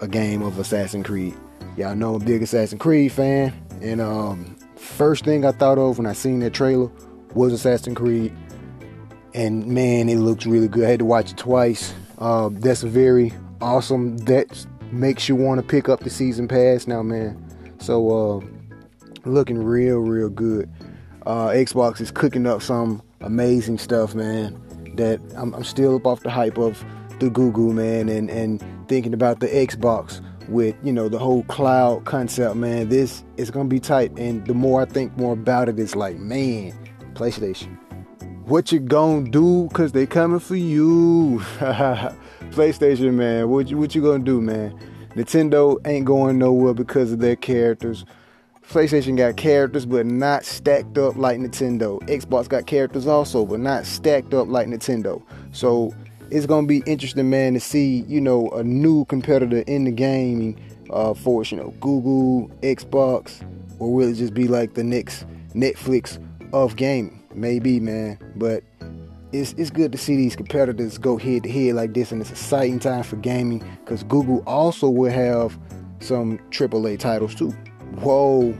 [0.00, 1.36] a game of Assassin's Creed.
[1.76, 5.98] Y'all know I'm a big Assassin's Creed fan, and um, first thing I thought of
[5.98, 6.90] when I seen that trailer
[7.34, 8.36] was Assassin's Creed,
[9.34, 10.84] and man, it looks really good.
[10.84, 11.94] I had to watch it twice.
[12.18, 14.16] Uh, that's very awesome.
[14.18, 17.49] That makes you want to pick up the season pass now, man.
[17.80, 20.70] So uh, looking real, real good.
[21.26, 24.60] Uh, Xbox is cooking up some amazing stuff, man.
[24.96, 26.84] That I'm, I'm still up off the hype of
[27.20, 32.04] the Google, man, and and thinking about the Xbox with you know the whole cloud
[32.04, 32.88] concept, man.
[32.88, 36.18] This is gonna be tight, and the more I think more about it, it's like,
[36.18, 36.72] man,
[37.14, 37.78] PlayStation,
[38.46, 39.68] what you gonna do?
[39.72, 41.40] Cause they coming for you,
[42.50, 43.48] PlayStation, man.
[43.48, 44.78] What you what you gonna do, man?
[45.10, 48.04] Nintendo ain't going nowhere because of their characters.
[48.68, 52.00] PlayStation got characters, but not stacked up like Nintendo.
[52.08, 55.20] Xbox got characters also, but not stacked up like Nintendo.
[55.50, 55.92] So
[56.30, 60.58] it's gonna be interesting, man, to see you know a new competitor in the gaming
[60.90, 61.50] uh, force.
[61.50, 63.42] You know, Google, Xbox,
[63.80, 67.24] or will it just be like the next Netflix of gaming?
[67.34, 68.18] Maybe, man.
[68.36, 68.62] But
[69.32, 72.30] it's, it's good to see these competitors go head to head like this, and it's
[72.30, 75.58] exciting time for gaming because Google also will have
[76.00, 77.50] some AAA titles too.
[77.96, 78.52] Whoa,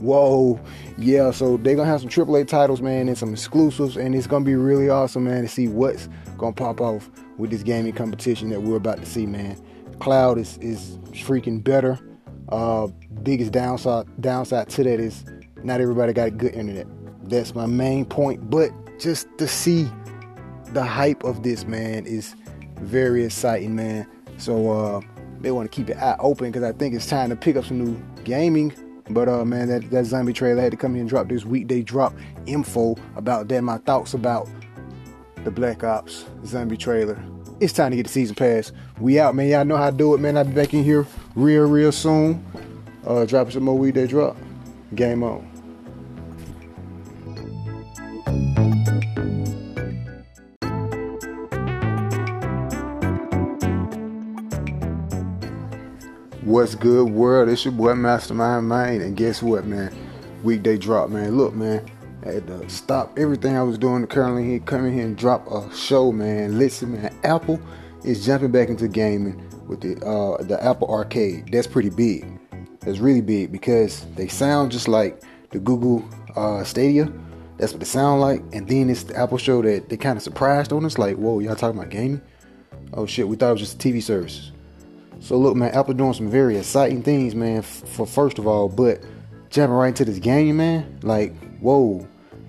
[0.00, 0.60] whoa,
[0.98, 1.30] yeah.
[1.30, 4.56] So they're gonna have some AAA titles, man, and some exclusives, and it's gonna be
[4.56, 6.08] really awesome, man, to see what's
[6.38, 9.56] gonna pop off with this gaming competition that we're about to see, man.
[10.00, 11.98] Cloud is is freaking better.
[12.48, 12.88] Uh,
[13.22, 15.24] biggest downside downside to that is
[15.62, 16.86] not everybody got a good internet.
[17.24, 18.50] That's my main point.
[18.50, 19.88] But just to see
[20.76, 22.34] the hype of this man is
[22.80, 24.06] very exciting, man.
[24.36, 25.00] So uh,
[25.40, 27.64] they want to keep your eye open because I think it's time to pick up
[27.64, 28.74] some new gaming.
[29.08, 31.80] But uh, man, that, that zombie trailer had to come in and drop this weekday
[31.80, 32.12] drop
[32.44, 33.62] info about that.
[33.62, 34.50] My thoughts about
[35.44, 37.18] the Black Ops zombie trailer.
[37.58, 38.70] It's time to get the season pass.
[39.00, 39.48] We out, man.
[39.48, 40.36] Y'all know how to do it, man.
[40.36, 42.44] I'll be back in here real, real soon.
[43.06, 44.36] Uh, dropping some more weekday drop.
[44.94, 45.55] Game on.
[56.56, 57.50] What's good, world?
[57.50, 59.94] It's your boy Mastermind Main, and guess what, man?
[60.42, 61.36] Weekday drop, man.
[61.36, 61.84] Look, man,
[62.24, 65.46] I had to stop everything I was doing currently here, come in here and drop
[65.52, 66.58] a show, man.
[66.58, 67.60] Listen, man, Apple
[68.04, 71.52] is jumping back into gaming with the uh, the Apple Arcade.
[71.52, 72.26] That's pretty big.
[72.80, 77.12] That's really big because they sound just like the Google uh, Stadia.
[77.58, 78.40] That's what they sound like.
[78.54, 81.38] And then it's the Apple show that they kind of surprised on us, like, whoa,
[81.38, 82.22] y'all talking about gaming?
[82.94, 84.52] Oh shit, we thought it was just a TV service.
[85.20, 87.62] So look, man, Apple doing some very exciting things, man.
[87.62, 89.00] For first of all, but
[89.50, 90.98] jumping right into this game, man.
[91.02, 92.06] Like, whoa,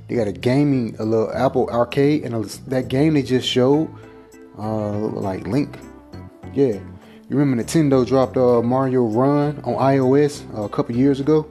[0.07, 3.89] they got a gaming, a little Apple Arcade, and a, that game they just showed,
[4.57, 5.78] uh, like Link.
[6.53, 6.80] Yeah,
[7.30, 11.47] you remember Nintendo dropped uh, Mario Run on iOS uh, a couple years ago?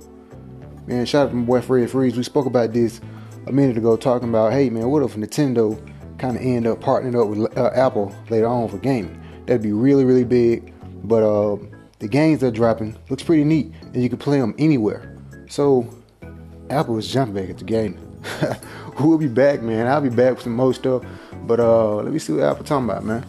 [0.87, 2.17] Man, shout out to my boy Fred Freeze.
[2.17, 3.01] We spoke about this
[3.47, 5.77] a minute ago, talking about, hey man, what if Nintendo
[6.19, 9.21] kind of end up partnering up with uh, Apple later on for gaming?
[9.47, 10.73] That'd be really, really big.
[11.07, 11.57] But uh,
[12.01, 15.17] the games they're dropping looks pretty neat, and you can play them anywhere.
[15.49, 15.89] So
[16.69, 17.97] Apple is jumping back at the game.
[19.01, 19.87] we'll be back, man.
[19.87, 21.05] I'll be back with some more stuff.
[21.43, 23.25] But uh, let me see what Apple talking about, man.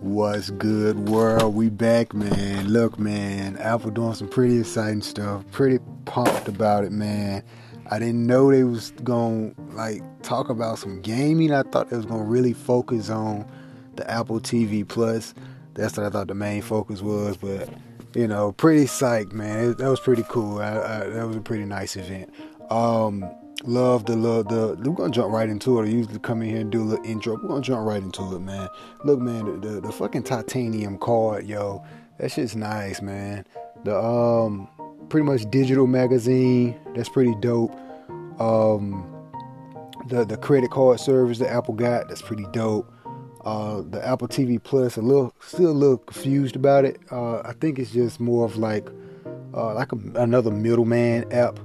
[0.00, 1.54] What's good, world?
[1.54, 2.68] We back, man.
[2.68, 5.44] Look, man, Apple doing some pretty exciting stuff.
[5.50, 7.42] Pretty pumped about it, man.
[7.90, 11.52] I didn't know they was gonna like talk about some gaming.
[11.52, 13.46] I thought they was gonna really focus on
[13.96, 15.34] the Apple TV Plus.
[15.74, 17.36] That's what I thought the main focus was.
[17.36, 17.68] But
[18.14, 19.70] you know, pretty psyched, man.
[19.70, 20.58] It, that was pretty cool.
[20.58, 22.32] I, I, that was a pretty nice event.
[22.70, 23.28] Um,
[23.64, 25.84] love the love the we're gonna jump right into it.
[25.84, 27.34] I usually come in here and do a little intro.
[27.34, 28.68] We're gonna jump right into it, man.
[29.04, 31.84] Look, man, the, the, the fucking titanium card, yo,
[32.18, 33.44] that shit's nice, man.
[33.84, 34.68] The um
[35.08, 37.74] pretty much digital magazine, that's pretty dope.
[38.38, 39.10] Um
[40.06, 42.90] the the credit card service that Apple got, that's pretty dope.
[43.44, 46.98] Uh, the Apple TV Plus, a little still a little confused about it.
[47.10, 48.88] Uh, I think it's just more of like
[49.52, 51.58] uh, like a, another middleman app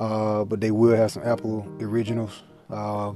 [0.00, 2.42] uh, but they will have some Apple originals.
[2.70, 3.12] Uh,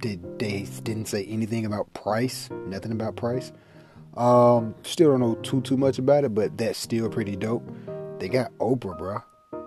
[0.00, 3.52] they, they didn't say anything about price, nothing about price.
[4.16, 7.68] Um, still don't know too too much about it, but that's still pretty dope.
[8.20, 9.22] They got Oprah, bro.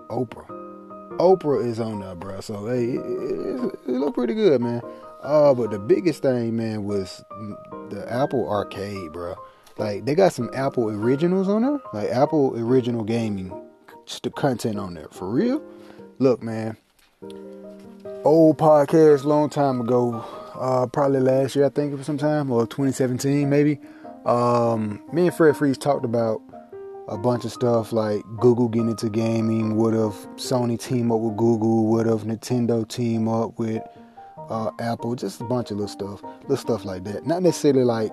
[0.08, 0.46] Oprah.
[1.18, 2.40] Oprah is on there, bro.
[2.40, 4.80] So hey, it, it, it look pretty good, man.
[5.22, 7.24] Uh, but the biggest thing, man, was
[7.90, 9.34] the Apple Arcade, bro.
[9.76, 13.52] Like they got some Apple originals on there, like Apple original gaming,
[14.06, 15.60] Just the content on there for real.
[16.20, 16.76] Look, man,
[18.22, 20.24] old podcast, long time ago,
[20.54, 23.80] uh, probably last year, I think it was sometime, or 2017 maybe.
[24.24, 26.40] Um, me and Fred Freeze talked about
[27.08, 29.76] a bunch of stuff like Google getting into gaming.
[29.76, 31.86] Would have Sony team up with Google?
[31.86, 33.82] Would have Nintendo team up with
[34.48, 35.14] uh, Apple?
[35.14, 37.26] Just a bunch of little stuff, little stuff like that.
[37.26, 38.12] Not necessarily like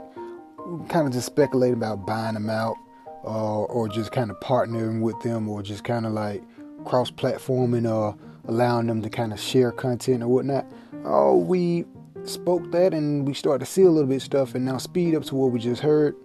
[0.90, 2.76] kind of just speculating about buying them out,
[3.24, 6.44] uh, or just kind of partnering with them, or just kind of like
[6.86, 8.18] cross platforming or
[8.48, 10.66] allowing them to kind of share content or whatnot.
[11.06, 11.86] Oh, we
[12.24, 15.24] spoke that and we started to see a little bit stuff and now speed up
[15.26, 16.16] to what we just heard.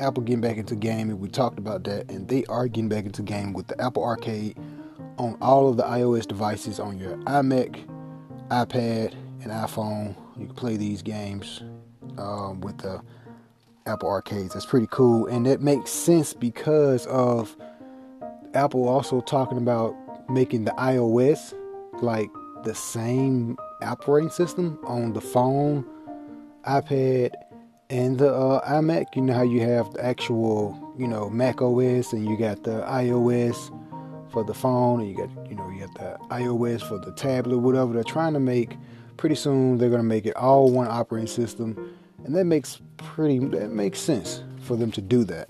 [0.00, 1.18] Apple getting back into gaming.
[1.18, 4.58] We talked about that, and they are getting back into gaming with the Apple Arcade
[5.18, 7.84] on all of the iOS devices on your iMac,
[8.48, 10.16] iPad, and iPhone.
[10.36, 11.62] You can play these games
[12.18, 13.00] um, with the
[13.86, 14.54] Apple Arcades.
[14.54, 17.56] That's pretty cool, and that makes sense because of
[18.54, 19.94] Apple also talking about
[20.30, 21.54] making the iOS
[22.02, 22.30] like
[22.64, 25.84] the same operating system on the phone,
[26.66, 27.32] iPad,
[27.90, 29.14] and the uh, iMac.
[29.14, 32.82] You know how you have the actual you know Mac OS and you got the
[32.82, 33.70] iOS
[34.34, 37.58] for the phone and you got you know you got the iOS for the tablet
[37.58, 38.76] whatever they're trying to make
[39.16, 43.38] pretty soon they're going to make it all one operating system and that makes pretty
[43.38, 45.48] that makes sense for them to do that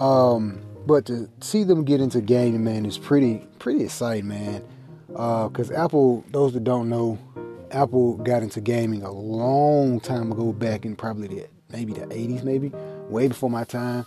[0.00, 4.62] um, but to see them get into gaming man is pretty pretty exciting man
[5.08, 7.18] because uh, apple those that don't know
[7.70, 12.44] apple got into gaming a long time ago back in probably the maybe the 80s
[12.44, 12.70] maybe
[13.08, 14.06] way before my time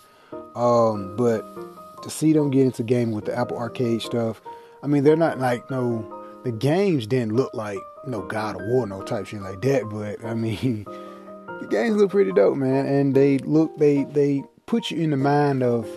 [0.54, 4.40] um, but to see them get into gaming with the apple arcade stuff
[4.82, 8.86] i mean they're not like no the games didn't look like no God of War,
[8.86, 9.88] no type shit like that.
[9.88, 10.84] But I mean,
[11.60, 15.16] the games look pretty dope, man, and they look they they put you in the
[15.16, 15.88] mind of.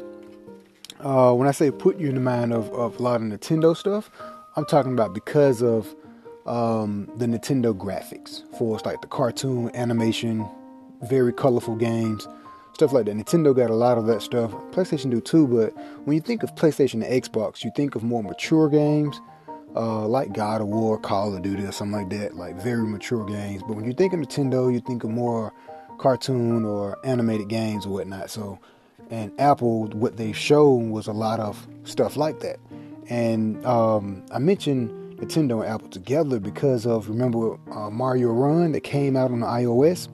[1.00, 3.76] Uh, when I say put you in the mind of, of a lot of Nintendo
[3.76, 4.10] stuff,
[4.56, 5.94] I'm talking about because of
[6.46, 10.48] um, the Nintendo graphics for like the cartoon animation,
[11.10, 12.28] very colorful games,
[12.74, 13.16] stuff like that.
[13.16, 14.52] Nintendo got a lot of that stuff.
[14.72, 15.72] PlayStation do too, but
[16.06, 19.20] when you think of PlayStation and Xbox, you think of more mature games
[19.76, 23.26] uh, like God of War, Call of Duty, or something like that, like very mature
[23.26, 23.64] games.
[23.64, 25.54] But when you think of Nintendo, you think of more
[25.98, 28.30] cartoon or animated games or whatnot.
[28.30, 28.60] So,
[29.10, 32.58] and Apple, what they showed was a lot of stuff like that.
[33.10, 38.82] And um, I mentioned Nintendo and Apple together because of remember uh, Mario Run that
[38.82, 40.08] came out on the iOS.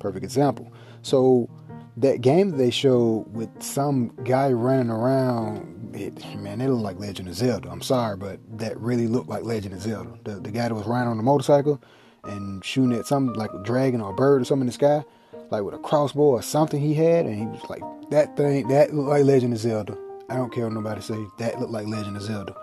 [0.00, 0.72] Perfect example.
[1.02, 1.48] So
[1.96, 6.98] that game that they showed with some guy running around, it, man, it looked like
[6.98, 7.68] Legend of Zelda.
[7.70, 10.18] I'm sorry, but that really looked like Legend of Zelda.
[10.24, 11.80] The, the guy that was riding on the motorcycle
[12.24, 15.04] and shooting at something like a dragon or a bird or something in the sky,
[15.50, 18.94] like with a crossbow or something he had, and he was like, that thing, that
[18.94, 19.96] looked like Legend of Zelda.
[20.28, 22.54] I don't care what nobody say, that looked like Legend of Zelda.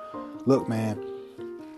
[0.46, 1.04] Look, man,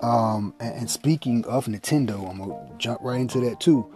[0.02, 3.92] um, and, and speaking of Nintendo, I'm gonna jump right into that too.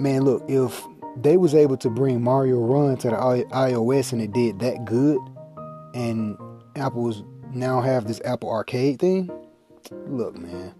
[0.00, 0.82] Man, look, if
[1.16, 5.18] they was able to bring Mario Run to the iOS and it did that good,
[5.94, 6.38] and
[6.74, 7.22] Apple's
[7.52, 9.30] now have this Apple Arcade thing.
[10.06, 10.74] Look, man,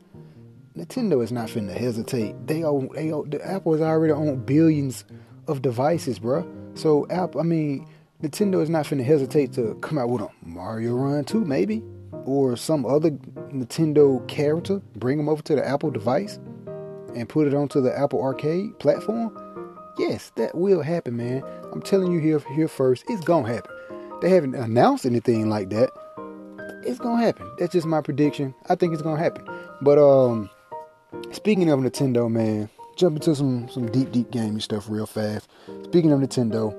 [0.75, 2.35] Nintendo is not finna hesitate.
[2.47, 5.05] They own, they own, the Apple is already on billions
[5.49, 6.51] of devices, bro.
[6.73, 7.87] So Apple, I mean,
[8.23, 11.83] Nintendo is not finna hesitate to come out with a Mario Run too, maybe,
[12.25, 14.81] or some other Nintendo character.
[14.97, 16.39] Bring them over to the Apple device
[17.15, 19.37] and put it onto the Apple Arcade platform
[20.01, 21.43] Yes, that will happen, man.
[21.73, 23.71] I'm telling you here, here first, it's gonna happen.
[24.23, 25.91] They haven't announced anything like that.
[26.87, 27.51] It's gonna happen.
[27.59, 28.55] That's just my prediction.
[28.71, 29.47] I think it's gonna happen.
[29.83, 30.49] But um,
[31.33, 35.51] speaking of Nintendo, man, jump into some some deep, deep gaming stuff real fast.
[35.85, 36.75] Speaking of Nintendo,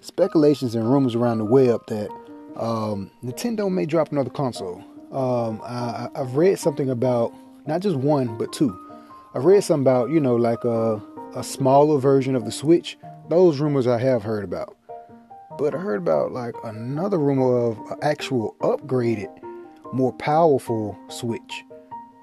[0.00, 2.10] speculations and rumors around the web that
[2.56, 4.84] um, Nintendo may drop another console.
[5.10, 7.32] Um, I, I've read something about
[7.66, 8.78] not just one but two.
[9.34, 10.98] I read something about you know like uh
[11.34, 12.98] a smaller version of the Switch.
[13.28, 14.76] Those rumors I have heard about.
[15.58, 19.28] But I heard about like another rumor of an actual upgraded,
[19.92, 21.64] more powerful Switch.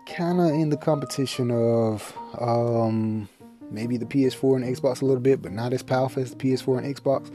[0.08, 3.28] Kind of in the competition of um,
[3.72, 6.84] maybe the PS4 and Xbox a little bit, but not as powerful as the PS4
[6.84, 7.32] and Xbox.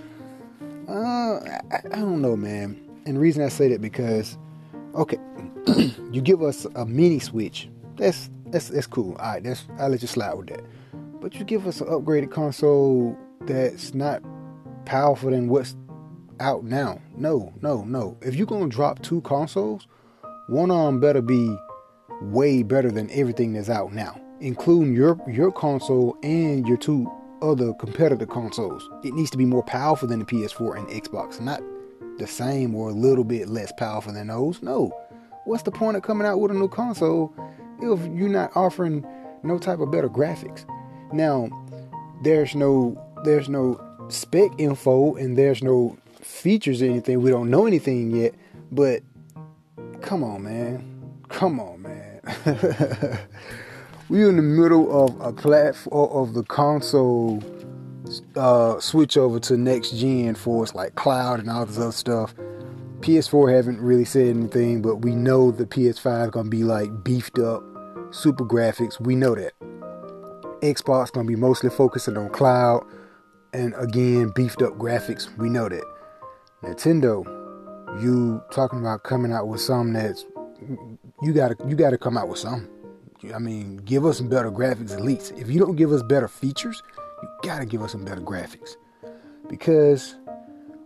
[0.89, 1.41] Uh,
[1.71, 2.81] I, I don't know, man.
[3.07, 4.37] And the reason I say that because,
[4.95, 5.18] okay,
[6.12, 7.68] you give us a mini Switch.
[7.97, 9.15] That's that's that's cool.
[9.17, 10.65] All right, that's I'll let you slide with that.
[11.21, 14.23] But you give us an upgraded console that's not
[14.85, 15.77] powerful than what's
[16.41, 17.01] out now.
[17.17, 18.17] No, no, no.
[18.23, 19.87] If you're gonna drop two consoles,
[20.49, 21.57] one of them better be
[22.23, 27.11] way better than everything that's out now, including your your console and your two
[27.43, 28.89] other competitor consoles.
[29.03, 31.63] It needs to be more powerful than the PS4 and Xbox, not
[32.19, 34.63] the same or a little bit less powerful than those.
[34.63, 34.93] No.
[35.47, 37.35] What's the point of coming out with a new console
[37.83, 39.07] if you're not offering
[39.43, 40.64] no type of better graphics?
[41.12, 41.49] Now,
[42.22, 47.20] there's no there's no spec info and there's no features or anything.
[47.20, 48.35] We don't know anything yet,
[48.70, 49.03] but
[50.01, 50.85] come on, man.
[51.28, 52.20] Come on, man.
[54.09, 57.43] We're in the middle of a platform of the console
[58.35, 62.35] uh, switch over to next gen for us, like cloud and all this other stuff.
[63.01, 67.39] PS4 haven't really said anything, but we know the PS5 is gonna be like beefed
[67.39, 67.62] up,
[68.11, 69.01] super graphics.
[69.01, 69.53] We know that.
[70.61, 72.87] Xbox gonna be mostly focusing on cloud
[73.53, 75.35] and again beefed up graphics.
[75.39, 75.85] We know that.
[76.63, 77.25] Nintendo,
[78.03, 80.27] you talking about coming out with something that's
[81.23, 82.69] you gotta you gotta come out with something.
[83.35, 85.33] I mean, give us some better graphics at least.
[85.37, 86.83] If you don't give us better features,
[87.23, 88.77] you gotta give us some better graphics.
[89.49, 90.17] Because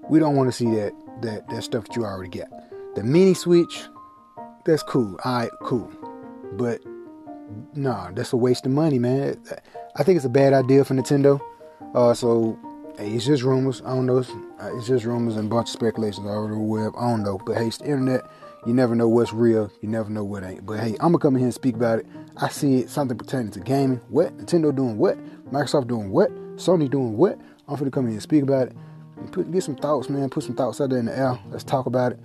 [0.08, 2.48] we don't want to see that that that stuff that you already got.
[2.94, 3.84] The mini switch,
[4.64, 5.16] that's cool.
[5.24, 5.90] Alright, cool.
[6.52, 6.80] But
[7.74, 9.40] nah, that's a waste of money, man.
[9.96, 11.40] I think it's a bad idea for Nintendo.
[11.94, 12.58] Uh, so
[12.98, 13.82] hey, it's just rumors.
[13.82, 14.18] I don't know.
[14.18, 16.92] It's, uh, it's just rumors and a bunch of speculations all over the web.
[16.96, 17.38] I don't know.
[17.44, 18.22] But hey, it's the internet.
[18.66, 19.70] You never know what's real.
[19.82, 20.64] You never know what ain't.
[20.64, 22.06] But hey, I'm gonna come in here and speak about it.
[22.36, 24.00] I see it something pertaining to gaming.
[24.08, 24.36] What?
[24.38, 25.18] Nintendo doing what?
[25.52, 26.30] Microsoft doing what?
[26.56, 27.38] Sony doing what?
[27.68, 28.76] I'm gonna come in here and speak about it.
[29.32, 30.30] Put, get some thoughts, man.
[30.30, 31.38] Put some thoughts out there in the air.
[31.50, 32.20] Let's talk about it.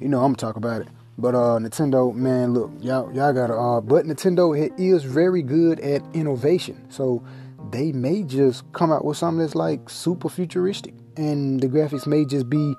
[0.00, 0.88] You know I'm gonna talk about it.
[1.20, 3.54] But uh, Nintendo, man, look, y'all, y'all gotta.
[3.54, 7.22] Uh, but Nintendo is very good at innovation, so
[7.70, 12.24] they may just come out with something that's like super futuristic, and the graphics may
[12.24, 12.74] just be,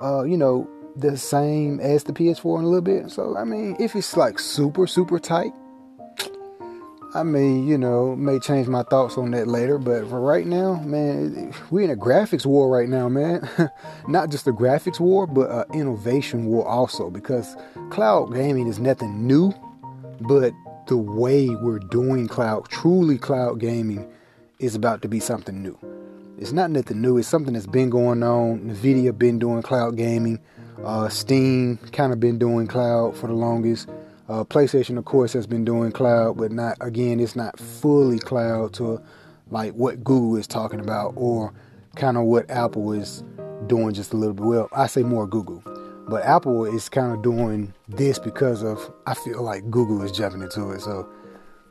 [0.00, 3.10] uh, you know, the same as the PS4 in a little bit.
[3.10, 5.52] So I mean, if it's like super super tight,
[7.14, 9.76] I mean, you know, may change my thoughts on that later.
[9.76, 13.48] But for right now, man, we in a graphics war right now, man.
[14.08, 17.10] Not just a graphics war, but an innovation war also.
[17.10, 17.54] Because
[17.90, 19.52] cloud gaming is nothing new,
[20.22, 20.54] but
[20.86, 24.10] the way we're doing cloud, truly cloud gaming,
[24.58, 25.78] is about to be something new.
[26.38, 27.18] It's not nothing new.
[27.18, 28.60] It's something that's been going on.
[28.60, 30.40] Nvidia been doing cloud gaming.
[30.82, 33.88] Uh, Steam kind of been doing cloud for the longest.
[34.32, 37.20] Uh, PlayStation, of course, has been doing cloud, but not again.
[37.20, 38.98] It's not fully cloud to
[39.50, 41.52] like what Google is talking about, or
[41.96, 43.22] kind of what Apple is
[43.66, 44.46] doing just a little bit.
[44.46, 45.62] Well, I say more Google,
[46.08, 50.40] but Apple is kind of doing this because of I feel like Google is jumping
[50.40, 50.80] into it.
[50.80, 51.06] So,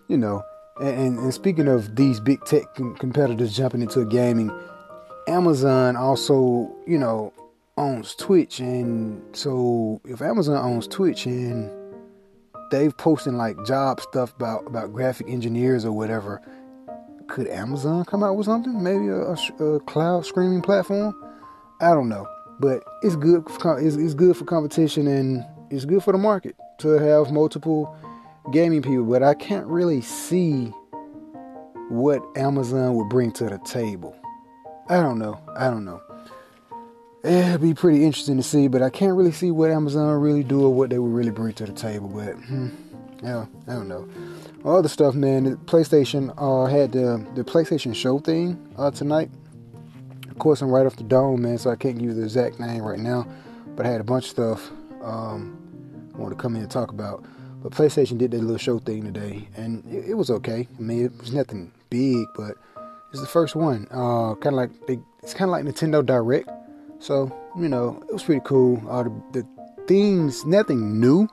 [0.07, 0.43] you know,
[0.79, 4.51] and, and speaking of these big tech competitors jumping into gaming,
[5.27, 7.33] Amazon also, you know,
[7.75, 11.80] owns Twitch, and so if Amazon owns Twitch and
[12.71, 16.41] they've posting like job stuff about about graphic engineers or whatever,
[17.27, 18.81] could Amazon come out with something?
[18.81, 21.13] Maybe a, a, a cloud streaming platform?
[21.79, 22.27] I don't know,
[22.59, 23.47] but it's good.
[23.49, 27.95] For, it's, it's good for competition and it's good for the market to have multiple
[28.51, 29.05] gaming people.
[29.05, 30.73] But I can't really see
[31.89, 34.15] what Amazon would bring to the table.
[34.89, 35.39] I don't know.
[35.57, 36.01] I don't know
[37.23, 40.63] it'd be pretty interesting to see, but I can't really see what Amazon really do
[40.63, 42.07] or what they would really bring to the table.
[42.07, 42.69] But hmm,
[43.23, 44.07] yeah, I don't know.
[44.63, 45.43] All the stuff, man.
[45.43, 49.29] The PlayStation uh, had the the PlayStation Show thing uh, tonight.
[50.29, 52.59] Of course, I'm right off the dome, man, so I can't give you the exact
[52.59, 53.27] name right now.
[53.75, 54.71] But I had a bunch of stuff
[55.03, 55.57] um,
[56.13, 57.23] I wanted to come in and talk about.
[57.61, 60.67] But PlayStation did their little show thing today, and it, it was okay.
[60.77, 62.55] I mean, it was nothing big, but
[63.11, 63.87] it's the first one.
[63.91, 66.49] Uh, kind of like they, it's kind of like Nintendo Direct
[67.01, 68.81] so, you know, it was pretty cool.
[68.89, 69.11] Uh, the,
[69.87, 71.27] the nothing new.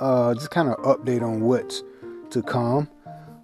[0.00, 1.84] Uh, just kind of update on what's
[2.30, 2.88] to come.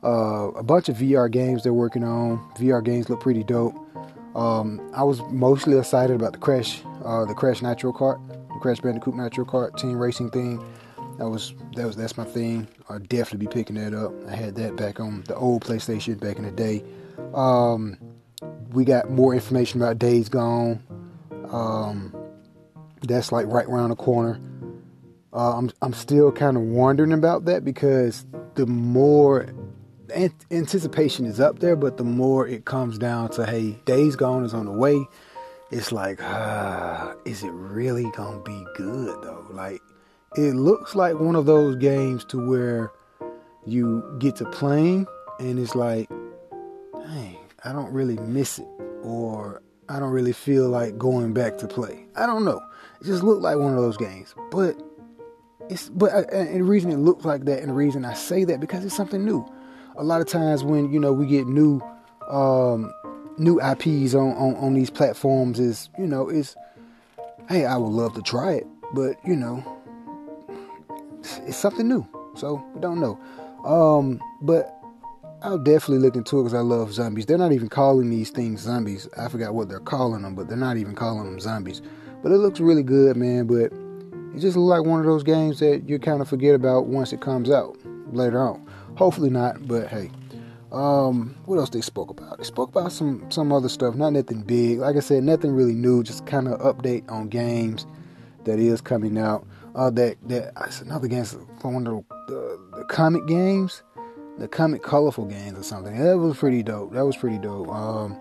[0.03, 2.39] Uh, a bunch of VR games they're working on.
[2.55, 3.75] VR games look pretty dope.
[4.35, 8.81] Um, I was mostly excited about the Crash, uh, the Crash Nitro Kart, the Crash
[8.81, 10.65] Bandicoot Nitro Kart team racing thing.
[11.19, 12.69] That was that was that's my thing.
[12.89, 14.13] I'll definitely be picking that up.
[14.29, 16.83] I had that back on the old PlayStation back in the day.
[17.35, 17.99] Um,
[18.71, 20.81] we got more information about Days Gone.
[21.51, 22.15] Um,
[23.03, 24.41] that's like right around the corner.
[25.33, 29.47] Uh, I'm I'm still kind of wondering about that because the more
[30.11, 34.55] anticipation is up there, but the more it comes down to hey, Days Gone is
[34.55, 35.05] on the way.
[35.71, 39.47] It's like, ah, is it really gonna be good though?
[39.51, 39.81] Like,
[40.37, 42.91] it looks like one of those games to where
[43.67, 45.07] you get to playing
[45.39, 46.09] and it's like,
[46.93, 48.67] dang, I don't really miss it,
[49.03, 52.07] or I don't really feel like going back to play.
[52.17, 52.61] I don't know.
[53.01, 54.35] It just looked like one of those games.
[54.51, 54.77] But
[55.69, 58.45] it's but uh, and the reason it looks like that and the reason I say
[58.45, 59.47] that because it's something new.
[59.97, 61.81] A lot of times when you know we get new
[62.29, 62.93] um,
[63.39, 66.57] new IPs on, on on these platforms is you know is
[67.49, 69.65] hey I would love to try it, but you know
[71.21, 72.07] it's, it's something new.
[72.37, 73.19] So we don't know.
[73.65, 74.78] Um, but
[75.41, 77.27] I'll definitely look into it because I love zombies.
[77.27, 79.09] They're not even calling these things zombies.
[79.17, 81.81] I forgot what they're calling them, but they're not even calling them zombies.
[82.23, 83.47] But it looks really good, man.
[83.47, 83.73] But
[84.35, 87.13] it just looks like one of those games that you kind of forget about once
[87.13, 87.77] it comes out
[88.13, 88.67] later on.
[88.97, 90.11] Hopefully not, but hey.
[90.71, 92.37] Um, what else they spoke about?
[92.37, 94.81] They spoke about some some other stuff, not nothing big.
[94.81, 96.03] Like I said, nothing really new.
[96.03, 97.87] Just kind of update on games
[98.45, 99.47] that is coming out.
[99.75, 101.25] Uh, that that another game
[101.63, 103.83] one of the, the, the comic games
[104.39, 105.97] the comic colorful games or something.
[105.99, 106.93] That was pretty dope.
[106.93, 107.69] That was pretty dope.
[107.69, 108.17] Um,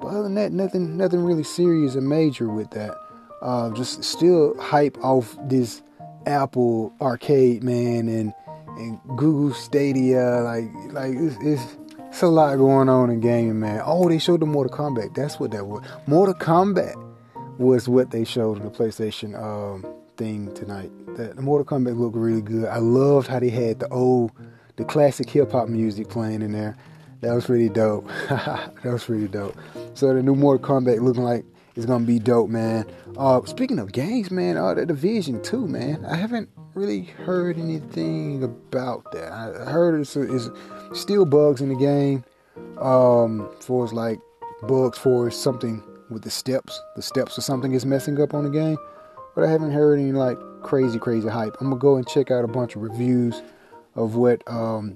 [0.00, 2.96] but other than that, nothing, nothing really serious or major with that.
[3.42, 5.82] Uh, just still hype off this
[6.26, 8.34] Apple Arcade, man, and
[8.78, 10.40] and Google Stadia.
[10.42, 11.76] Like, like it's, it's,
[12.08, 13.82] it's a lot going on in gaming, man.
[13.84, 15.14] Oh, they showed the Mortal Kombat.
[15.14, 15.84] That's what that was.
[16.06, 16.94] Mortal Kombat
[17.58, 19.86] was what they showed in the PlayStation um,
[20.16, 20.90] thing tonight.
[21.16, 22.66] That the Mortal Kombat looked really good.
[22.66, 24.32] I loved how they had the old
[24.76, 26.76] the classic hip hop music playing in there.
[27.20, 28.06] that was really dope.
[28.28, 29.56] that was really dope.
[29.94, 32.86] So the new Mortal Kombat looking like it's gonna be dope, man.
[33.18, 36.04] Uh, speaking of games, man, uh, the Division Two, man.
[36.06, 39.32] I haven't really heard anything about that.
[39.32, 40.48] I heard it's, it's
[40.94, 42.24] still bugs in the game.
[42.80, 44.18] Um, for it's like
[44.62, 48.50] bugs for something with the steps, the steps or something is messing up on the
[48.50, 48.78] game.
[49.34, 51.56] But I haven't heard any like crazy, crazy hype.
[51.60, 53.42] I'm gonna go and check out a bunch of reviews
[53.96, 54.92] of what um,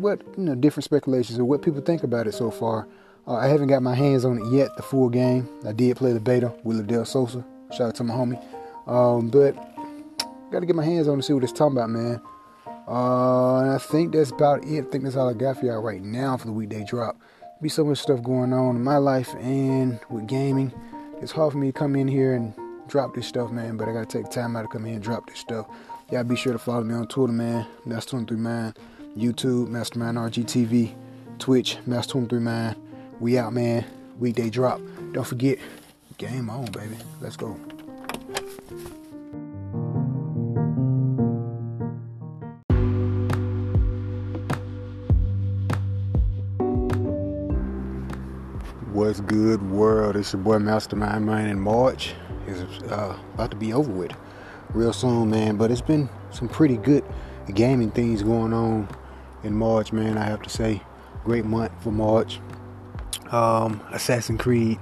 [0.00, 2.86] what you know different speculations or what people think about it so far.
[3.26, 5.48] Uh, I haven't got my hands on it yet, the full game.
[5.66, 7.44] I did play the beta with Ladell Sosa.
[7.72, 8.42] Shout out to my homie.
[8.86, 9.56] Um, but
[10.50, 12.20] got to get my hands on to see what it's talking about, man.
[12.86, 14.86] Uh, and I think that's about it.
[14.86, 17.18] I think that's all I got for y'all right now for the weekday drop.
[17.62, 20.72] Be so much stuff going on in my life and with gaming.
[21.22, 22.52] It's hard for me to come in here and
[22.88, 23.78] drop this stuff, man.
[23.78, 25.66] But I gotta take time out to come in and drop this stuff.
[26.14, 27.66] Y'all be sure to follow me on Twitter, man.
[27.86, 28.72] That's 23 man.
[29.18, 30.94] YouTube, Mastermind RGTV.
[31.40, 32.76] Twitch, Master 23 man.
[33.18, 33.84] We out, man.
[34.20, 34.80] Weekday drop.
[35.10, 35.58] Don't forget,
[36.16, 36.96] game on, baby.
[37.20, 37.48] Let's go.
[48.92, 50.14] What's good, world?
[50.14, 52.14] It's your boy Mastermind Mind in March.
[52.46, 54.12] It's uh, about to be over with
[54.74, 55.56] real soon, man.
[55.56, 57.04] But it's been some pretty good
[57.54, 58.88] gaming things going on
[59.42, 60.18] in March, man.
[60.18, 60.82] I have to say,
[61.24, 62.40] great month for March.
[63.30, 64.78] Um, Assassin's Creed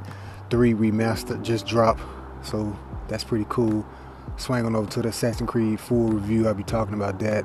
[0.51, 2.03] 3 remastered just dropped,
[2.43, 2.76] so
[3.09, 3.86] that's pretty cool.
[4.36, 7.45] Swinging over to the Assassin's Creed full review, I'll be talking about that.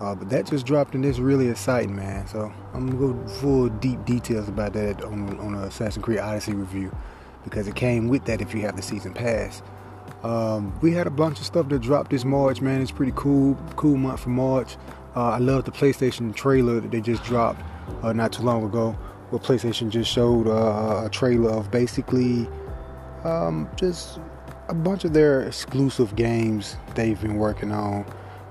[0.00, 2.26] Uh, but that just dropped and it's really exciting, man.
[2.26, 6.54] So I'm gonna go full deep details about that on on the Assassin's Creed Odyssey
[6.54, 6.94] review
[7.44, 9.62] because it came with that if you have the season pass.
[10.22, 12.80] Um, we had a bunch of stuff that dropped this March, man.
[12.80, 14.76] It's pretty cool, cool month for March.
[15.16, 17.60] Uh, I love the PlayStation trailer that they just dropped
[18.02, 18.92] uh, not too long ago.
[19.30, 22.46] Where PlayStation just showed uh, a trailer of basically
[23.24, 24.20] um, just
[24.68, 28.04] a bunch of their exclusive games they've been working on.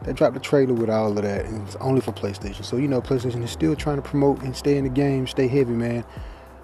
[0.03, 2.65] They dropped a trailer with all of that, and it's only for PlayStation.
[2.65, 5.47] So you know, PlayStation is still trying to promote and stay in the game, stay
[5.47, 6.03] heavy, man.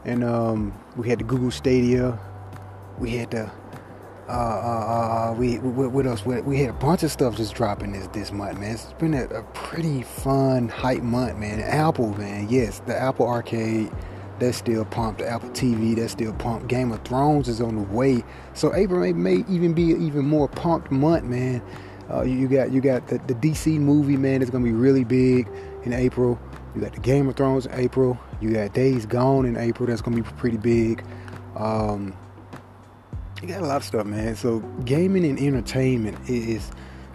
[0.06, 2.18] And um, we had the Google Stadia,
[2.98, 3.52] we had the
[4.28, 6.26] uh, uh, uh, we what else?
[6.26, 8.74] We, had a bunch of stuff just dropping this this month, man.
[8.74, 11.62] It's been a, a pretty fun hype month, man.
[11.62, 13.90] Apple, man, yes, the Apple Arcade
[14.40, 15.20] that's still pumped.
[15.20, 16.68] The Apple TV that's still pumped.
[16.68, 18.22] Game of Thrones is on the way,
[18.54, 21.62] so April may, may even be an even more pumped month, man.
[22.12, 24.42] Uh, you got you got the, the DC movie, man.
[24.42, 25.50] It's gonna be really big
[25.84, 26.38] in April.
[26.76, 28.20] You got the Game of Thrones in April.
[28.42, 29.88] You got Days Gone in April.
[29.88, 31.02] That's gonna be pretty big.
[31.56, 32.14] Um,
[33.42, 34.36] you got a lot of stuff, man.
[34.36, 36.72] So gaming and entertainment is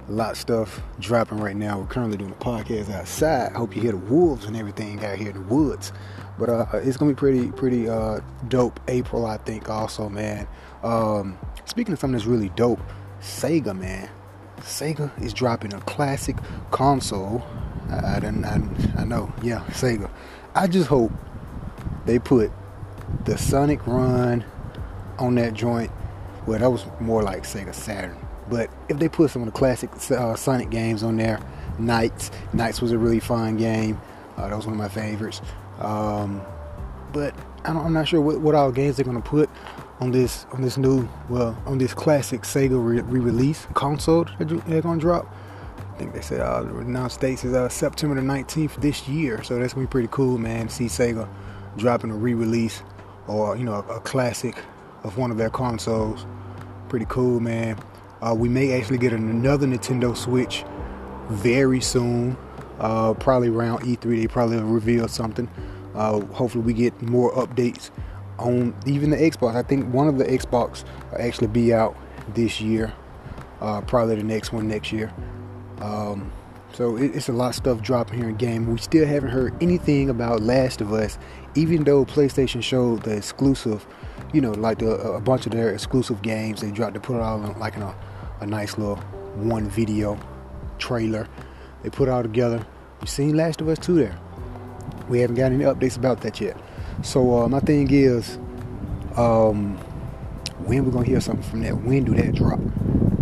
[0.08, 1.80] a lot of stuff dropping right now.
[1.80, 3.52] We're currently doing a podcast outside.
[3.52, 5.92] Hope you hear the wolves and everything out here in the woods.
[6.38, 8.78] But uh, it's gonna be pretty, pretty uh, dope.
[8.88, 10.46] April, I think, also, man.
[10.82, 12.80] Um, speaking of something that's really dope,
[13.20, 14.08] Sega, man.
[14.60, 16.36] Sega is dropping a classic
[16.70, 17.44] console.
[17.90, 18.60] I, I, I,
[18.98, 20.08] I know, yeah, Sega.
[20.54, 21.10] I just hope
[22.06, 22.52] they put
[23.24, 24.44] the Sonic Run
[25.18, 25.90] on that joint
[26.46, 28.16] well, that was more like Sega Saturn.
[28.48, 31.40] But if they put some of the classic uh, Sonic games on there,
[31.78, 34.00] NiGHTS, NiGHTS was a really fun game.
[34.36, 35.40] Uh, that was one of my favorites.
[35.78, 36.42] Um,
[37.12, 37.34] but
[37.64, 39.48] I am not sure what, what all games they're gonna put
[40.00, 45.00] on this on this new well on this classic Sega re-release console that they're gonna
[45.00, 45.32] drop.
[45.78, 49.42] I think they said uh, the announced dates is uh, September the 19th this year,
[49.42, 50.68] so that's gonna be pretty cool, man.
[50.68, 51.28] See Sega
[51.76, 52.82] dropping a re-release
[53.28, 54.56] or you know a, a classic
[55.04, 56.26] of one of their consoles.
[56.88, 57.78] Pretty cool, man.
[58.20, 60.64] Uh, we may actually get another Nintendo Switch
[61.28, 62.36] very soon.
[62.78, 65.48] Uh, probably around E3, they probably reveal something.
[65.94, 67.90] Uh, hopefully, we get more updates
[68.38, 69.54] on even the Xbox.
[69.54, 71.96] I think one of the Xbox will actually be out
[72.34, 72.92] this year.
[73.60, 75.12] Uh, probably the next one next year.
[75.80, 76.32] Um,
[76.72, 78.70] so it, it's a lot of stuff dropping here in game.
[78.70, 81.18] We still haven't heard anything about Last of Us,
[81.54, 83.86] even though PlayStation showed the exclusive
[84.32, 86.60] you know, like the, a bunch of their exclusive games.
[86.60, 87.94] They dropped to put it all in like in a,
[88.40, 88.96] a nice little
[89.36, 90.18] one video
[90.78, 91.28] trailer.
[91.82, 92.66] They put it all together.
[93.00, 94.18] You seen Last of Us 2 there.
[95.08, 96.56] We haven't got any updates about that yet.
[97.02, 98.38] So uh, my thing is,
[99.16, 99.76] um,
[100.64, 101.82] when we're gonna hear something from that?
[101.82, 102.60] When do that drop?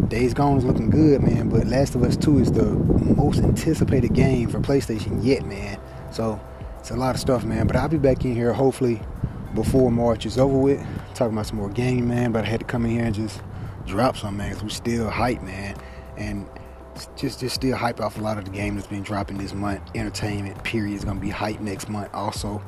[0.09, 1.49] Days Gone is looking good, man.
[1.49, 5.81] But Last of Us 2 is the most anticipated game for PlayStation yet, man.
[6.13, 6.41] So
[6.79, 7.67] it's a lot of stuff, man.
[7.67, 9.01] But I'll be back in here hopefully
[9.55, 10.81] before March is over with.
[11.15, 12.33] Talking about some more game, man.
[12.33, 13.41] But I had to come in here and just
[13.87, 14.53] drop some, man.
[14.53, 15.77] Cause we still hype, man.
[16.17, 16.49] And
[17.17, 19.83] just just still hype off a lot of the game that's been dropping this month.
[19.95, 22.63] Entertainment period is gonna be hype next month also.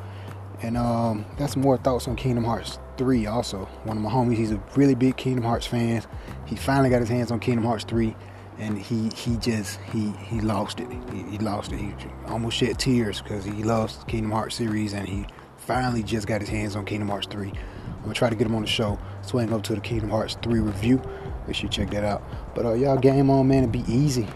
[0.63, 3.65] And um, some more thoughts on Kingdom Hearts 3 also.
[3.83, 6.05] One of my homies, he's a really big Kingdom Hearts fan.
[6.47, 8.15] He finally got his hands on Kingdom Hearts 3
[8.59, 10.89] and he he just he he lost it.
[11.13, 11.79] He, he lost it.
[11.79, 11.95] He
[12.27, 15.27] almost shed tears because he loves Kingdom Hearts series and he
[15.67, 17.49] finally just got his hands on Kingdom Hearts 3.
[17.49, 18.99] I'm gonna try to get him on the show.
[19.23, 21.01] Swing up to the Kingdom Hearts 3 review.
[21.47, 22.23] Make sure you check that out.
[22.55, 23.65] But uh, y'all game on, man.
[23.65, 24.27] It be easy.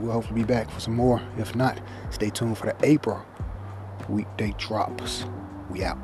[0.00, 1.20] We'll hopefully be back for some more.
[1.38, 1.80] If not,
[2.10, 3.24] stay tuned for the April
[4.08, 5.24] weekday drops.
[5.70, 5.98] We out.